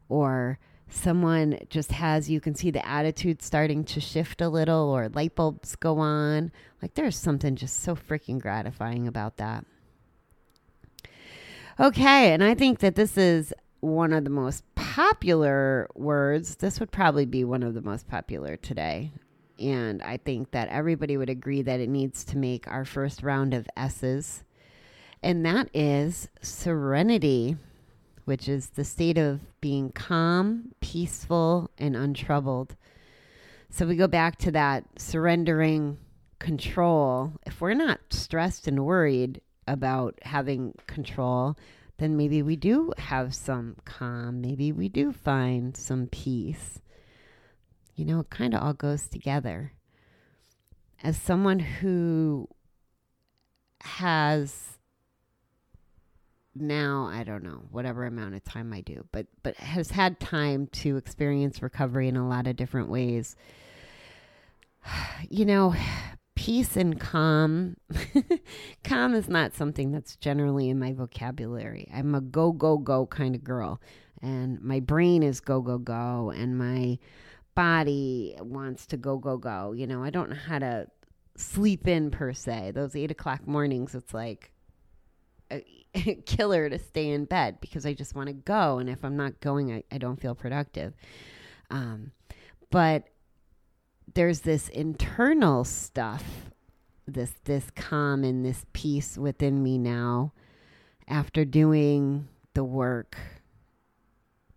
or 0.09 0.57
someone 0.89 1.57
just 1.69 1.91
has 1.91 2.29
you 2.29 2.41
can 2.41 2.55
see 2.55 2.71
the 2.71 2.85
attitude 2.87 3.41
starting 3.41 3.83
to 3.83 3.99
shift 3.99 4.41
a 4.41 4.49
little 4.49 4.89
or 4.89 5.09
light 5.09 5.35
bulbs 5.35 5.75
go 5.75 5.99
on. 5.99 6.51
Like 6.81 6.95
there's 6.95 7.17
something 7.17 7.55
just 7.55 7.81
so 7.81 7.95
freaking 7.95 8.39
gratifying 8.39 9.07
about 9.07 9.37
that. 9.37 9.65
Okay 11.79 12.33
and 12.33 12.43
i 12.43 12.53
think 12.53 12.79
that 12.79 12.95
this 12.95 13.17
is 13.17 13.53
one 13.79 14.13
of 14.13 14.23
the 14.23 14.29
most 14.29 14.63
popular 14.75 15.89
words. 15.93 16.55
This 16.55 16.79
would 16.79 16.91
probably 16.91 17.25
be 17.25 17.43
one 17.43 17.63
of 17.63 17.73
the 17.73 17.81
most 17.81 18.07
popular 18.07 18.55
today 18.55 19.11
and 19.63 20.03
I 20.03 20.17
think 20.17 20.51
that 20.51 20.67
everybody 20.69 21.17
would 21.17 21.29
agree 21.29 21.61
that 21.63 21.79
it 21.79 21.89
needs 21.89 22.23
to 22.25 22.37
make 22.37 22.67
our 22.67 22.85
first 22.85 23.23
round 23.23 23.53
of 23.53 23.67
S's. 23.77 24.43
And 25.23 25.45
that 25.45 25.69
is 25.73 26.27
serenity. 26.41 27.55
which 28.25 28.47
is 28.47 28.69
the 28.69 28.83
state 28.83 29.17
of 29.17 29.41
being 29.61 29.91
calm, 29.91 30.71
peaceful, 30.81 31.69
and 31.77 31.95
untroubled. 31.95 32.75
So 33.69 33.85
we 33.87 33.95
go 33.95 34.07
back 34.07 34.37
to 34.39 34.51
that 34.51 34.85
surrendering 34.97 35.97
control. 36.39 37.33
If 37.45 37.59
we're 37.61 37.73
not 37.73 37.99
stressed 38.09 38.67
and 38.67 38.85
worried 38.85 39.41
about 39.67 40.19
having 40.23 40.75
control, 40.87 41.57
then 41.97 42.17
maybe 42.17 42.41
we 42.41 42.55
do 42.55 42.93
have 42.97 43.33
some 43.33 43.75
calm. 43.85 44.41
Maybe 44.41 44.71
we 44.71 44.89
do 44.89 45.11
find 45.11 45.75
some 45.75 46.07
peace. 46.07 46.79
You 47.95 48.05
know, 48.05 48.21
it 48.21 48.29
kind 48.29 48.53
of 48.53 48.61
all 48.61 48.73
goes 48.73 49.07
together. 49.07 49.73
As 51.03 51.17
someone 51.17 51.59
who 51.59 52.47
has 53.81 54.73
now 56.55 57.09
I 57.11 57.23
don't 57.23 57.43
know 57.43 57.63
whatever 57.71 58.05
amount 58.05 58.35
of 58.35 58.43
time 58.43 58.73
I 58.73 58.81
do, 58.81 59.05
but 59.11 59.27
but 59.41 59.55
has 59.57 59.91
had 59.91 60.19
time 60.19 60.67
to 60.67 60.97
experience 60.97 61.61
recovery 61.61 62.07
in 62.07 62.15
a 62.15 62.27
lot 62.27 62.47
of 62.47 62.55
different 62.55 62.89
ways. 62.89 63.35
You 65.29 65.45
know, 65.45 65.73
peace 66.35 66.75
and 66.75 66.99
calm. 66.99 67.77
calm 68.83 69.13
is 69.13 69.29
not 69.29 69.55
something 69.55 69.91
that's 69.91 70.15
generally 70.17 70.69
in 70.69 70.77
my 70.77 70.93
vocabulary. 70.93 71.89
I'm 71.93 72.13
a 72.13 72.21
go 72.21 72.51
go 72.51 72.77
go 72.77 73.05
kind 73.05 73.33
of 73.33 73.43
girl, 73.43 73.81
and 74.21 74.61
my 74.61 74.79
brain 74.79 75.23
is 75.23 75.39
go 75.39 75.61
go 75.61 75.77
go, 75.77 76.31
and 76.35 76.57
my 76.57 76.99
body 77.55 78.35
wants 78.39 78.85
to 78.87 78.97
go 78.97 79.17
go 79.17 79.37
go. 79.37 79.73
You 79.73 79.87
know, 79.87 80.03
I 80.03 80.09
don't 80.09 80.29
know 80.29 80.35
how 80.35 80.59
to 80.59 80.87
sleep 81.35 81.87
in 81.87 82.11
per 82.11 82.33
se. 82.33 82.71
Those 82.71 82.95
eight 82.95 83.11
o'clock 83.11 83.47
mornings, 83.47 83.95
it's 83.95 84.13
like 84.13 84.51
a 85.51 85.63
killer 86.25 86.69
to 86.69 86.79
stay 86.79 87.09
in 87.09 87.25
bed 87.25 87.59
because 87.61 87.85
I 87.85 87.93
just 87.93 88.15
want 88.15 88.27
to 88.27 88.33
go. 88.33 88.79
And 88.79 88.89
if 88.89 89.03
I'm 89.03 89.17
not 89.17 89.39
going, 89.39 89.71
I, 89.71 89.83
I 89.91 89.97
don't 89.97 90.19
feel 90.19 90.35
productive. 90.35 90.93
Um, 91.69 92.11
but 92.69 93.07
there's 94.13 94.41
this 94.41 94.69
internal 94.69 95.63
stuff, 95.63 96.23
this 97.07 97.33
this 97.45 97.69
calm 97.75 98.23
and 98.23 98.45
this 98.45 98.65
peace 98.73 99.17
within 99.17 99.61
me 99.61 99.77
now 99.77 100.33
after 101.07 101.45
doing 101.45 102.27
the 102.53 102.63
work. 102.63 103.17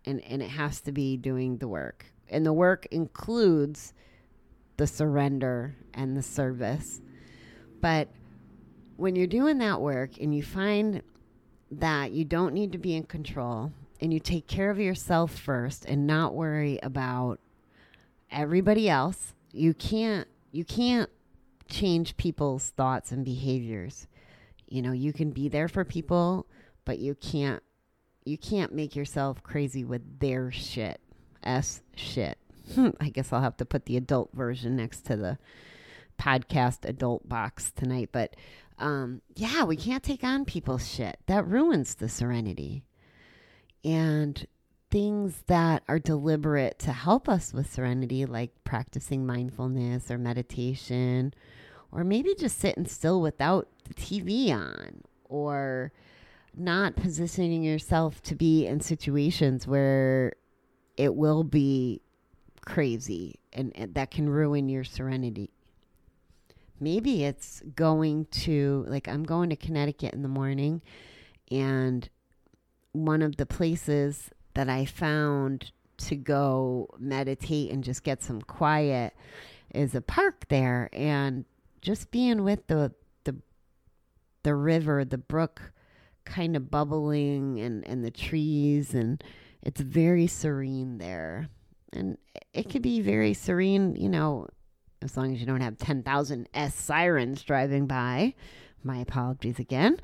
And 0.05 0.21
and 0.21 0.41
it 0.41 0.49
has 0.49 0.81
to 0.81 0.91
be 0.91 1.17
doing 1.17 1.57
the 1.57 1.67
work. 1.67 2.05
And 2.29 2.45
the 2.45 2.53
work 2.53 2.85
includes 2.91 3.93
the 4.77 4.87
surrender 4.87 5.75
and 5.93 6.15
the 6.15 6.21
service. 6.21 7.01
But 7.81 8.09
when 8.95 9.15
you're 9.15 9.27
doing 9.27 9.57
that 9.59 9.81
work 9.81 10.17
and 10.19 10.35
you 10.35 10.43
find 10.43 11.01
that 11.71 12.11
you 12.11 12.25
don't 12.25 12.53
need 12.53 12.71
to 12.71 12.77
be 12.77 12.95
in 12.95 13.03
control 13.03 13.71
and 13.99 14.13
you 14.13 14.19
take 14.19 14.47
care 14.47 14.69
of 14.69 14.79
yourself 14.79 15.35
first 15.35 15.85
and 15.85 16.07
not 16.07 16.33
worry 16.33 16.79
about 16.81 17.39
everybody 18.31 18.89
else, 18.89 19.33
you 19.51 19.73
can't 19.73 20.27
you 20.51 20.63
can't 20.63 21.09
change 21.67 22.17
people's 22.17 22.69
thoughts 22.69 23.11
and 23.11 23.25
behaviors. 23.25 24.07
You 24.67 24.81
know, 24.81 24.91
you 24.91 25.13
can 25.13 25.31
be 25.31 25.49
there 25.49 25.67
for 25.67 25.83
people, 25.83 26.47
but 26.85 26.99
you 26.99 27.15
can't 27.15 27.61
you 28.25 28.37
can't 28.37 28.73
make 28.73 28.95
yourself 28.95 29.41
crazy 29.43 29.85
with 29.85 30.19
their 30.19 30.51
shit. 30.51 30.99
S 31.47 31.81
shit. 31.95 32.37
I 32.99 33.09
guess 33.09 33.31
I'll 33.31 33.41
have 33.41 33.57
to 33.57 33.65
put 33.65 33.85
the 33.85 33.97
adult 33.97 34.29
version 34.33 34.75
next 34.75 35.01
to 35.05 35.15
the 35.15 35.37
podcast 36.19 36.87
adult 36.87 37.27
box 37.27 37.71
tonight. 37.71 38.09
But 38.11 38.35
um, 38.79 39.21
yeah, 39.35 39.63
we 39.63 39.75
can't 39.75 40.03
take 40.03 40.23
on 40.23 40.45
people's 40.45 40.87
shit. 40.87 41.17
That 41.27 41.47
ruins 41.47 41.95
the 41.95 42.09
serenity. 42.09 42.83
And 43.83 44.45
things 44.89 45.43
that 45.47 45.83
are 45.87 45.99
deliberate 45.99 46.79
to 46.79 46.91
help 46.91 47.27
us 47.27 47.53
with 47.53 47.71
serenity, 47.71 48.25
like 48.25 48.51
practicing 48.63 49.25
mindfulness 49.25 50.09
or 50.11 50.17
meditation, 50.17 51.33
or 51.91 52.03
maybe 52.03 52.35
just 52.35 52.59
sitting 52.59 52.85
still 52.85 53.21
without 53.21 53.67
the 53.85 53.93
TV 53.93 54.51
on, 54.51 55.01
or 55.25 55.91
not 56.55 56.95
positioning 56.95 57.63
yourself 57.63 58.21
to 58.23 58.35
be 58.35 58.65
in 58.65 58.79
situations 58.79 59.67
where 59.67 60.33
it 60.97 61.15
will 61.15 61.43
be 61.43 62.01
crazy 62.65 63.39
and, 63.53 63.71
and 63.75 63.93
that 63.93 64.11
can 64.11 64.27
ruin 64.27 64.67
your 64.67 64.83
serenity. 64.83 65.51
Maybe 66.79 67.23
it's 67.23 67.63
going 67.75 68.25
to, 68.25 68.85
like, 68.87 69.07
I'm 69.07 69.23
going 69.23 69.49
to 69.49 69.55
Connecticut 69.55 70.13
in 70.13 70.21
the 70.21 70.27
morning, 70.27 70.81
and 71.49 72.07
one 72.91 73.23
of 73.23 73.37
the 73.37 73.47
places 73.47 74.29
that 74.53 74.69
I 74.69 74.85
found 74.85 75.71
to 75.97 76.15
go 76.15 76.89
meditate 76.99 77.71
and 77.71 77.83
just 77.83 78.03
get 78.03 78.21
some 78.21 78.41
quiet 78.41 79.13
is 79.73 79.95
a 79.95 80.01
park 80.01 80.47
there 80.49 80.89
and 80.93 81.45
just 81.81 82.11
being 82.11 82.43
with 82.43 82.67
the 82.67 82.91
the 83.23 83.35
the 84.43 84.55
river, 84.55 85.03
the 85.03 85.17
brook 85.17 85.71
kind 86.25 86.55
of 86.55 86.69
bubbling 86.69 87.59
and 87.59 87.87
and 87.87 88.03
the 88.03 88.11
trees 88.11 88.93
and 88.93 89.23
it's 89.61 89.81
very 89.81 90.27
serene 90.27 90.97
there. 90.97 91.49
And 91.93 92.17
it 92.53 92.69
could 92.69 92.81
be 92.81 93.01
very 93.01 93.33
serene, 93.33 93.95
you 93.95 94.09
know, 94.09 94.47
as 95.01 95.15
long 95.15 95.33
as 95.33 95.39
you 95.39 95.45
don't 95.45 95.61
have 95.61 95.77
10,000 95.77 96.49
S 96.53 96.75
sirens 96.75 97.43
driving 97.43 97.87
by. 97.87 98.33
My 98.83 98.97
apologies 98.97 99.59
again. 99.59 99.99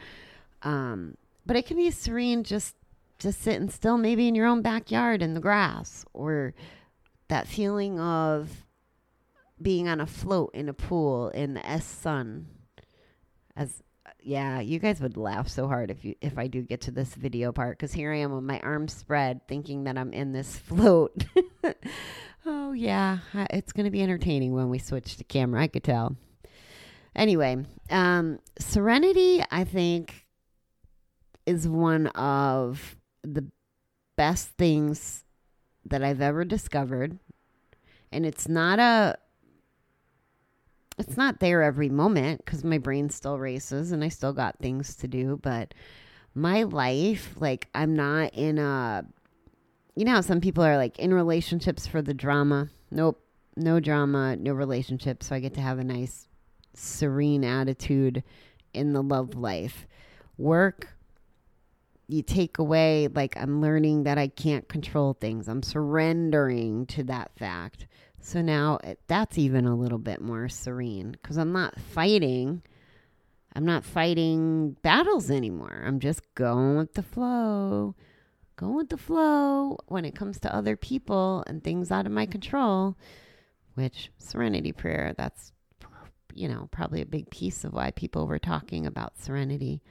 Um, 0.61 1.15
but 1.45 1.55
it 1.55 1.65
can 1.65 1.77
be 1.77 1.91
serene 1.91 2.43
just 2.43 2.75
just 3.19 3.41
sitting 3.41 3.69
still 3.69 3.97
maybe 3.97 4.27
in 4.27 4.35
your 4.35 4.47
own 4.47 4.61
backyard 4.61 5.21
in 5.21 5.33
the 5.33 5.39
grass 5.39 6.03
or 6.13 6.53
that 7.29 7.47
feeling 7.47 7.97
of 7.99 8.65
being 9.61 9.87
on 9.87 10.01
a 10.01 10.05
float 10.05 10.51
in 10.53 10.67
a 10.67 10.73
pool 10.73 11.29
in 11.29 11.53
the 11.53 11.65
S 11.65 11.85
sun 11.85 12.47
as 13.55 13.81
yeah, 14.23 14.59
you 14.59 14.79
guys 14.79 15.01
would 15.01 15.17
laugh 15.17 15.47
so 15.49 15.67
hard 15.67 15.91
if 15.91 16.05
you 16.05 16.15
if 16.21 16.37
I 16.37 16.47
do 16.47 16.61
get 16.61 16.81
to 16.81 16.91
this 16.91 17.13
video 17.13 17.51
part 17.51 17.77
cuz 17.77 17.91
here 17.91 18.11
I 18.11 18.17
am 18.17 18.33
with 18.33 18.43
my 18.43 18.59
arms 18.61 18.93
spread 18.93 19.47
thinking 19.47 19.83
that 19.83 19.97
I'm 19.97 20.13
in 20.13 20.31
this 20.31 20.57
float. 20.67 21.25
oh 22.45 22.71
yeah, 22.71 23.19
it's 23.49 23.73
going 23.73 23.85
to 23.85 23.91
be 23.91 24.01
entertaining 24.01 24.53
when 24.53 24.69
we 24.69 24.79
switch 24.79 25.17
to 25.17 25.23
camera, 25.23 25.61
I 25.61 25.67
could 25.67 25.83
tell. 25.83 26.15
Anyway, 27.15 27.65
um 27.89 28.39
Serenity 28.59 29.43
I 29.51 29.63
think 29.63 30.25
is 31.45 31.67
one 31.67 32.07
of 32.07 32.95
the 33.23 33.45
best 34.15 34.49
things 34.57 35.25
that 35.85 36.03
I've 36.03 36.21
ever 36.21 36.45
discovered. 36.45 37.19
And 38.11 38.25
it's 38.25 38.47
not 38.47 38.79
a 38.79 39.17
it's 40.97 41.17
not 41.17 41.39
there 41.39 41.63
every 41.63 41.89
moment 41.89 42.45
cuz 42.45 42.63
my 42.63 42.77
brain 42.77 43.09
still 43.09 43.39
races 43.39 43.91
and 43.91 44.03
I 44.03 44.09
still 44.09 44.33
got 44.33 44.59
things 44.59 44.95
to 44.97 45.07
do, 45.07 45.39
but 45.41 45.73
my 46.35 46.63
life 46.63 47.35
like 47.39 47.67
I'm 47.73 47.95
not 47.95 48.33
in 48.33 48.57
a 48.57 49.05
you 49.95 50.05
know, 50.05 50.21
some 50.21 50.41
people 50.41 50.63
are 50.63 50.77
like 50.77 50.97
in 50.99 51.13
relationships 51.13 51.85
for 51.85 52.01
the 52.01 52.13
drama. 52.13 52.69
Nope, 52.89 53.21
no 53.55 53.79
drama, 53.79 54.35
no 54.35 54.53
relationship, 54.53 55.21
so 55.21 55.35
I 55.35 55.39
get 55.39 55.53
to 55.55 55.61
have 55.61 55.77
a 55.77 55.83
nice 55.83 56.27
serene 56.73 57.43
attitude 57.43 58.23
in 58.73 58.93
the 58.93 59.03
love 59.03 59.35
life. 59.35 59.87
Work 60.37 60.89
you 62.07 62.21
take 62.21 62.57
away 62.57 63.07
like 63.07 63.35
I'm 63.37 63.61
learning 63.61 64.03
that 64.03 64.17
I 64.17 64.27
can't 64.27 64.67
control 64.67 65.13
things. 65.19 65.47
I'm 65.47 65.63
surrendering 65.63 66.85
to 66.87 67.03
that 67.05 67.31
fact. 67.37 67.87
So 68.25 68.41
now 68.41 68.79
it, 68.83 68.99
that's 69.07 69.37
even 69.37 69.65
a 69.65 69.75
little 69.75 69.97
bit 69.97 70.21
more 70.21 70.47
serene 70.47 71.11
because 71.11 71.37
I'm 71.37 71.51
not 71.51 71.77
fighting. 71.77 72.61
I'm 73.53 73.65
not 73.65 73.83
fighting 73.83 74.77
battles 74.81 75.29
anymore. 75.29 75.83
I'm 75.85 75.99
just 75.99 76.21
going 76.33 76.77
with 76.77 76.93
the 76.93 77.03
flow. 77.03 77.95
Going 78.55 78.75
with 78.75 78.89
the 78.89 78.97
flow 78.97 79.77
when 79.87 80.05
it 80.05 80.15
comes 80.15 80.39
to 80.39 80.55
other 80.55 80.77
people 80.77 81.43
and 81.47 81.61
things 81.61 81.91
out 81.91 82.05
of 82.05 82.13
my 82.13 82.25
control, 82.25 82.95
which 83.73 84.09
serenity 84.19 84.71
prayer, 84.71 85.13
that's, 85.17 85.51
you 86.33 86.47
know, 86.47 86.69
probably 86.71 87.01
a 87.01 87.05
big 87.05 87.29
piece 87.29 87.65
of 87.65 87.73
why 87.73 87.91
people 87.91 88.25
were 88.25 88.39
talking 88.39 88.85
about 88.85 89.19
serenity. 89.19 89.81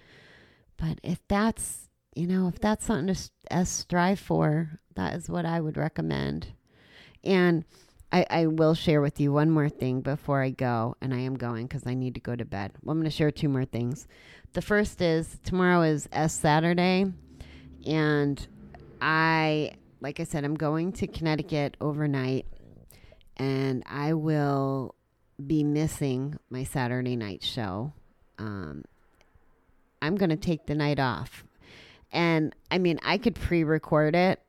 But 0.79 1.01
if 1.03 1.21
that's 1.29 1.91
you 2.15 2.27
know, 2.27 2.49
if 2.49 2.61
that's 2.61 2.85
something 2.85 3.15
to 3.15 3.65
strive 3.65 4.21
for, 4.21 4.81
that 4.97 5.15
is 5.15 5.31
what 5.31 5.47
I 5.47 5.61
would 5.61 5.79
recommend. 5.79 6.49
And 7.25 7.65
I, 8.13 8.27
I 8.31 8.47
will 8.47 8.75
share 8.75 9.01
with 9.01 9.21
you 9.21 9.33
one 9.33 9.51
more 9.51 9.69
thing 9.71 10.03
before 10.03 10.43
I 10.43 10.51
go, 10.51 10.97
and 11.01 11.15
I 11.15 11.21
am 11.21 11.37
going 11.37 11.67
because 11.67 11.87
I 11.87 11.95
need 11.95 12.15
to 12.15 12.21
go 12.21 12.37
to 12.37 12.45
bed. 12.45 12.73
Well, 12.83 12.93
I'm 12.93 12.99
going 12.99 13.11
to 13.11 13.17
share 13.17 13.31
two 13.31 13.49
more 13.49 13.65
things. 13.65 14.07
The 14.53 14.63
first 14.63 15.01
is 15.01 15.39
tomorrow 15.45 15.83
is 15.83 16.09
S 16.13 16.35
Saturday, 16.35 17.07
and 17.87 18.47
I, 19.01 19.73
like 20.01 20.21
I 20.21 20.25
said, 20.25 20.45
I'm 20.45 20.57
going 20.57 20.93
to 20.95 21.07
Connecticut 21.07 21.77
overnight, 21.81 22.47
and 23.39 23.83
I 23.87 24.13
will 24.13 24.95
be 25.45 25.65
missing 25.65 26.39
my 26.51 26.65
Saturday 26.65 27.17
night 27.17 27.43
show. 27.43 27.93
Um, 28.39 28.85
I'm 30.03 30.17
going 30.17 30.31
to 30.31 30.37
take 30.37 30.67
the 30.67 30.75
night 30.75 30.99
off 30.99 31.45
And 32.13 32.55
I 32.71 32.79
mean, 32.79 32.99
I 33.05 33.19
could 33.19 33.37
pre 33.37 33.65
record 33.65 34.15
it, 34.15 34.41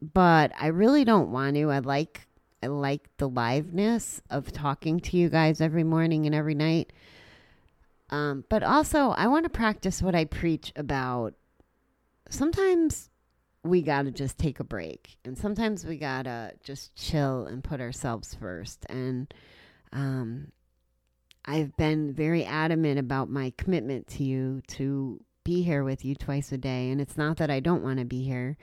but 0.00 0.52
I 0.58 0.68
really 0.68 1.04
don't 1.04 1.30
want 1.30 1.56
to. 1.56 1.70
I 1.70 1.78
like. 1.80 2.26
I 2.60 2.66
like 2.66 3.08
the 3.18 3.30
liveness 3.30 4.20
of 4.30 4.50
talking 4.50 4.98
to 5.00 5.16
you 5.16 5.28
guys 5.28 5.60
every 5.60 5.84
morning 5.84 6.26
and 6.26 6.34
every 6.34 6.56
night. 6.56 6.92
Um, 8.10 8.44
but 8.48 8.64
also, 8.64 9.10
I 9.10 9.28
want 9.28 9.44
to 9.44 9.50
practice 9.50 10.02
what 10.02 10.16
I 10.16 10.24
preach 10.24 10.72
about. 10.74 11.34
Sometimes 12.30 13.10
we 13.62 13.82
got 13.82 14.02
to 14.02 14.10
just 14.10 14.38
take 14.38 14.58
a 14.58 14.64
break, 14.64 15.18
and 15.24 15.38
sometimes 15.38 15.84
we 15.86 15.98
got 15.98 16.22
to 16.22 16.52
just 16.64 16.96
chill 16.96 17.46
and 17.46 17.62
put 17.62 17.80
ourselves 17.80 18.34
first. 18.34 18.84
And 18.88 19.32
um, 19.92 20.50
I've 21.44 21.76
been 21.76 22.12
very 22.12 22.44
adamant 22.44 22.98
about 22.98 23.30
my 23.30 23.52
commitment 23.56 24.06
to 24.08 24.24
you 24.24 24.62
to 24.68 25.20
be 25.44 25.62
here 25.62 25.82
with 25.84 26.04
you 26.04 26.14
twice 26.14 26.52
a 26.52 26.58
day. 26.58 26.90
And 26.90 27.00
it's 27.00 27.16
not 27.16 27.38
that 27.38 27.50
I 27.50 27.60
don't 27.60 27.82
want 27.82 28.00
to 28.00 28.04
be 28.04 28.22
here, 28.22 28.56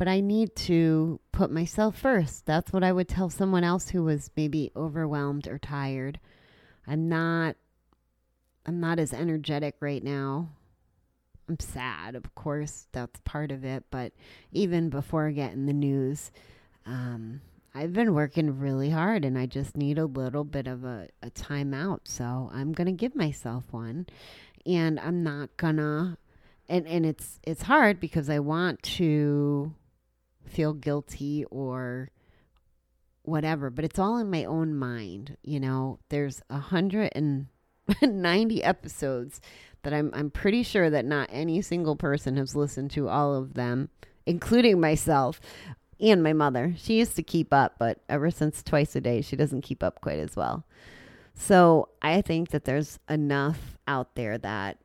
but 0.00 0.08
I 0.08 0.20
need 0.20 0.56
to 0.56 1.20
put 1.30 1.50
myself 1.50 1.94
first. 1.94 2.46
That's 2.46 2.72
what 2.72 2.82
I 2.82 2.90
would 2.90 3.06
tell 3.06 3.28
someone 3.28 3.64
else 3.64 3.90
who 3.90 4.02
was 4.02 4.30
maybe 4.34 4.72
overwhelmed 4.74 5.46
or 5.46 5.58
tired. 5.58 6.18
I'm 6.86 7.10
not 7.10 7.56
I'm 8.64 8.80
not 8.80 8.98
as 8.98 9.12
energetic 9.12 9.74
right 9.80 10.02
now. 10.02 10.52
I'm 11.50 11.60
sad, 11.60 12.14
of 12.14 12.34
course, 12.34 12.86
that's 12.92 13.20
part 13.26 13.52
of 13.52 13.62
it, 13.62 13.84
but 13.90 14.12
even 14.52 14.88
before 14.88 15.30
getting 15.32 15.66
the 15.66 15.74
news, 15.74 16.30
um, 16.86 17.42
I've 17.74 17.92
been 17.92 18.14
working 18.14 18.58
really 18.58 18.88
hard 18.88 19.26
and 19.26 19.36
I 19.36 19.44
just 19.44 19.76
need 19.76 19.98
a 19.98 20.06
little 20.06 20.44
bit 20.44 20.66
of 20.66 20.82
a, 20.82 21.08
a 21.22 21.28
timeout. 21.28 22.00
So 22.04 22.50
I'm 22.54 22.72
gonna 22.72 22.92
give 22.92 23.14
myself 23.14 23.64
one. 23.70 24.06
And 24.64 24.98
I'm 24.98 25.22
not 25.22 25.54
gonna 25.58 26.16
and, 26.70 26.86
and 26.86 27.04
it's 27.04 27.38
it's 27.42 27.62
hard 27.62 28.00
because 28.00 28.30
I 28.30 28.38
want 28.38 28.82
to 28.94 29.74
feel 30.46 30.72
guilty 30.72 31.44
or 31.50 32.10
whatever, 33.22 33.70
but 33.70 33.84
it's 33.84 33.98
all 33.98 34.18
in 34.18 34.30
my 34.30 34.44
own 34.44 34.74
mind. 34.74 35.36
You 35.42 35.60
know, 35.60 35.98
there's 36.08 36.42
a 36.50 36.58
hundred 36.58 37.12
and 37.14 37.46
ninety 38.02 38.62
episodes 38.62 39.40
that 39.82 39.92
I'm 39.92 40.10
I'm 40.14 40.30
pretty 40.30 40.62
sure 40.62 40.90
that 40.90 41.04
not 41.04 41.28
any 41.32 41.62
single 41.62 41.96
person 41.96 42.36
has 42.36 42.54
listened 42.56 42.90
to 42.92 43.08
all 43.08 43.34
of 43.34 43.54
them, 43.54 43.88
including 44.26 44.80
myself 44.80 45.40
and 46.00 46.22
my 46.22 46.32
mother. 46.32 46.74
She 46.76 46.98
used 46.98 47.16
to 47.16 47.22
keep 47.22 47.52
up, 47.52 47.76
but 47.78 47.98
ever 48.08 48.30
since 48.30 48.62
twice 48.62 48.96
a 48.96 49.00
day, 49.00 49.20
she 49.20 49.36
doesn't 49.36 49.62
keep 49.62 49.82
up 49.82 50.00
quite 50.00 50.18
as 50.18 50.36
well. 50.36 50.64
So 51.34 51.88
I 52.02 52.20
think 52.20 52.50
that 52.50 52.64
there's 52.64 52.98
enough 53.08 53.78
out 53.86 54.14
there 54.14 54.38
that 54.38 54.78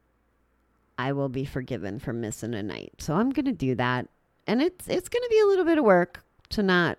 I 0.97 1.11
will 1.11 1.29
be 1.29 1.45
forgiven 1.45 1.99
for 1.99 2.13
missing 2.13 2.53
a 2.53 2.63
night. 2.63 2.93
So 2.99 3.15
I'm 3.15 3.31
going 3.31 3.45
to 3.45 3.51
do 3.51 3.75
that 3.75 4.07
and 4.47 4.61
it's 4.61 4.87
it's 4.87 5.09
going 5.09 5.23
to 5.23 5.29
be 5.29 5.39
a 5.39 5.45
little 5.45 5.65
bit 5.65 5.77
of 5.77 5.83
work 5.83 6.23
to 6.49 6.63
not 6.63 6.97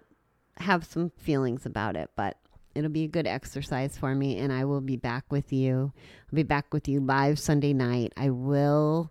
have 0.58 0.84
some 0.84 1.10
feelings 1.18 1.66
about 1.66 1.96
it, 1.96 2.10
but 2.16 2.38
it'll 2.74 2.90
be 2.90 3.04
a 3.04 3.08
good 3.08 3.26
exercise 3.26 3.96
for 3.96 4.14
me 4.14 4.38
and 4.38 4.52
I 4.52 4.64
will 4.64 4.80
be 4.80 4.96
back 4.96 5.24
with 5.30 5.52
you. 5.52 5.92
I'll 5.94 6.36
be 6.36 6.42
back 6.42 6.72
with 6.72 6.88
you 6.88 7.00
live 7.00 7.38
Sunday 7.38 7.72
night. 7.72 8.12
I 8.16 8.30
will 8.30 9.10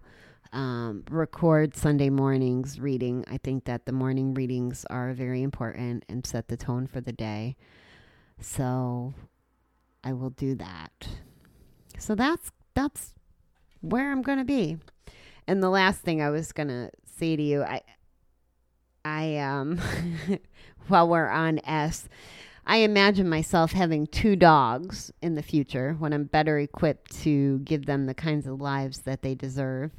um, 0.53 1.03
record 1.09 1.75
Sunday 1.75 2.09
mornings 2.09 2.79
reading. 2.79 3.25
I 3.27 3.37
think 3.37 3.65
that 3.65 3.85
the 3.85 3.91
morning 3.91 4.33
readings 4.33 4.85
are 4.89 5.13
very 5.13 5.41
important 5.41 6.05
and 6.07 6.25
set 6.25 6.47
the 6.47 6.57
tone 6.57 6.87
for 6.87 7.01
the 7.01 7.11
day. 7.11 7.55
So 8.39 9.13
I 10.03 10.13
will 10.13 10.29
do 10.29 10.55
that. 10.55 11.07
So 11.97 12.15
that's 12.15 12.51
that's 12.73 13.13
where 13.81 14.11
I'm 14.11 14.21
going 14.21 14.37
to 14.37 14.45
be. 14.45 14.77
And 15.47 15.61
the 15.61 15.69
last 15.69 16.01
thing 16.01 16.21
I 16.21 16.29
was 16.29 16.51
going 16.51 16.67
to 16.67 16.91
say 17.17 17.35
to 17.35 17.41
you, 17.41 17.63
I 17.63 17.81
I 19.05 19.37
um 19.37 19.79
while 20.87 21.07
we're 21.07 21.29
on 21.29 21.61
S, 21.63 22.09
I 22.65 22.77
imagine 22.77 23.29
myself 23.29 23.71
having 23.71 24.07
two 24.07 24.35
dogs 24.35 25.11
in 25.21 25.35
the 25.35 25.43
future 25.43 25.95
when 25.99 26.11
I'm 26.11 26.23
better 26.25 26.57
equipped 26.57 27.11
to 27.21 27.59
give 27.59 27.85
them 27.85 28.07
the 28.07 28.15
kinds 28.15 28.47
of 28.47 28.59
lives 28.59 29.01
that 29.01 29.21
they 29.21 29.35
deserve. 29.35 29.91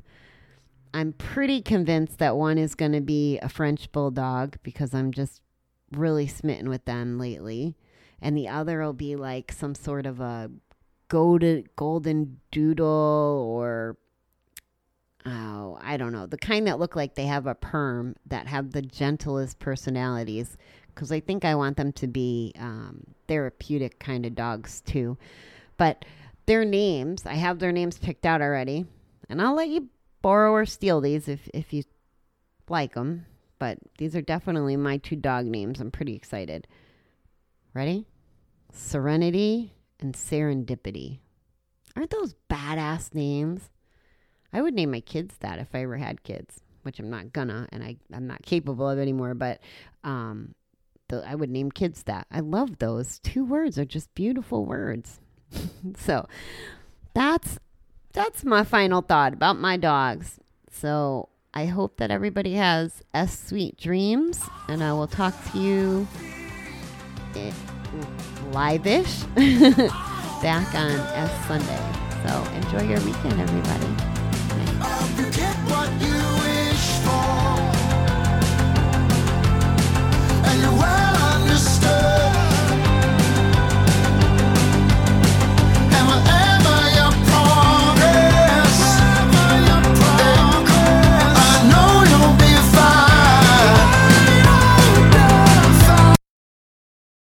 I'm 0.93 1.13
pretty 1.13 1.63
convinced 1.63 2.19
that 2.19 2.37
one 2.37 2.59
is 2.59 2.75
going 2.75 2.93
to 2.93 3.01
be 3.01 3.39
a 3.39 3.49
French 3.49 3.93
bulldog 3.93 4.57
because 4.65 4.93
I'm 4.93 5.13
just 5.13 5.41
really 5.93 6.27
smitten 6.27 6.69
with 6.69 6.85
them 6.87 7.19
lately. 7.19 7.77
And 8.21 8.37
the 8.37 8.49
other 8.49 8.81
will 8.81 8.93
be 8.93 9.15
like 9.15 9.53
some 9.53 9.75
sort 9.75 10.07
of 10.07 10.21
a 10.21 10.51
golden 11.09 11.65
golden 11.77 12.41
doodle 12.51 13.47
or 13.49 13.97
oh, 15.27 15.79
I 15.83 15.97
don't 15.97 16.13
know, 16.13 16.27
the 16.27 16.39
kind 16.39 16.67
that 16.67 16.79
look 16.79 16.97
like 16.97 17.15
they 17.15 17.27
have 17.27 17.47
a 17.47 17.55
perm 17.55 18.17
that 18.27 18.47
have 18.47 18.73
the 18.73 18.83
gentlest 18.83 19.59
personalities. 19.59 20.57
Because 20.95 21.13
I 21.13 21.21
think 21.21 21.45
I 21.45 21.55
want 21.55 21.77
them 21.77 21.93
to 21.93 22.07
be 22.07 22.55
um, 22.59 23.03
therapeutic 23.29 23.99
kind 23.99 24.25
of 24.25 24.35
dogs 24.35 24.81
too. 24.81 25.19
But 25.77 26.07
their 26.47 26.65
names, 26.65 27.27
I 27.27 27.35
have 27.35 27.59
their 27.59 27.73
names 27.73 27.99
picked 27.99 28.25
out 28.25 28.41
already, 28.41 28.87
and 29.29 29.43
I'll 29.43 29.55
let 29.55 29.69
you 29.69 29.89
borrow 30.23 30.53
or 30.53 30.65
steal 30.65 31.01
these 31.01 31.29
if 31.29 31.49
if 31.53 31.73
you 31.73 31.83
like 32.69 32.95
them. 32.95 33.27
But 33.59 33.79
these 33.99 34.17
are 34.17 34.23
definitely 34.23 34.77
my 34.77 34.97
two 34.99 35.17
dog 35.17 35.45
names. 35.47 35.81
I'm 35.81 35.91
pretty 35.91 36.15
excited. 36.15 36.67
Ready? 37.75 38.07
Serenity 38.73 39.73
and 40.01 40.15
Serendipity. 40.15 41.19
Aren't 41.95 42.11
those 42.11 42.35
badass 42.51 43.15
names? 43.15 43.71
I 44.57 44.63
would 44.63 44.73
name 44.73 44.91
my 44.91 45.01
kids 45.01 45.35
that 45.41 45.59
if 45.59 45.75
I 45.75 45.83
ever 45.83 45.99
had 45.99 46.23
kids, 46.23 46.63
which 46.81 46.99
I'm 46.99 47.11
not 47.11 47.31
gonna, 47.31 47.69
and 47.73 47.85
I, 47.85 47.97
I'm 48.11 48.27
not 48.27 48.41
capable 48.41 48.89
of 48.89 48.99
anymore. 48.99 49.35
But 49.35 49.61
um, 50.03 50.55
the, 51.09 51.23
I 51.29 51.35
would 51.35 51.51
name 51.51 51.71
kids 51.71 52.05
that. 52.05 52.27
I 52.31 52.41
love 52.41 52.79
those. 52.79 53.19
Two 53.19 53.45
words 53.45 53.79
are 53.79 53.85
just 53.85 54.15
beautiful 54.15 54.65
words. 54.65 55.21
so 55.99 56.27
that's 57.13 57.59
that's 58.15 58.47
my 58.47 58.65
final 58.65 59.03
thought 59.03 59.35
about 59.35 59.59
my 59.59 59.77
dogs. 59.77 60.41
So 60.71 61.29
I 61.53 61.67
hope 61.67 61.99
that 61.99 62.11
everybody 62.11 62.55
has 62.55 63.03
S 63.13 63.39
sweet 63.39 63.77
dreams, 63.77 64.43
and 64.69 64.83
I 64.83 64.95
will 64.95 65.07
talk 65.07 65.35
to 65.53 65.59
you 65.59 66.09
eh, 67.35 67.53
live-ish 68.53 69.23
back 70.41 70.75
on 70.75 70.93
S 70.93 71.47
Sunday. 71.47 71.93
So 72.27 72.53
enjoy 72.55 72.89
your 72.89 73.01
weekend, 73.05 73.39
everybody. 73.39 74.16
Of 74.87 75.17
the 75.17 75.46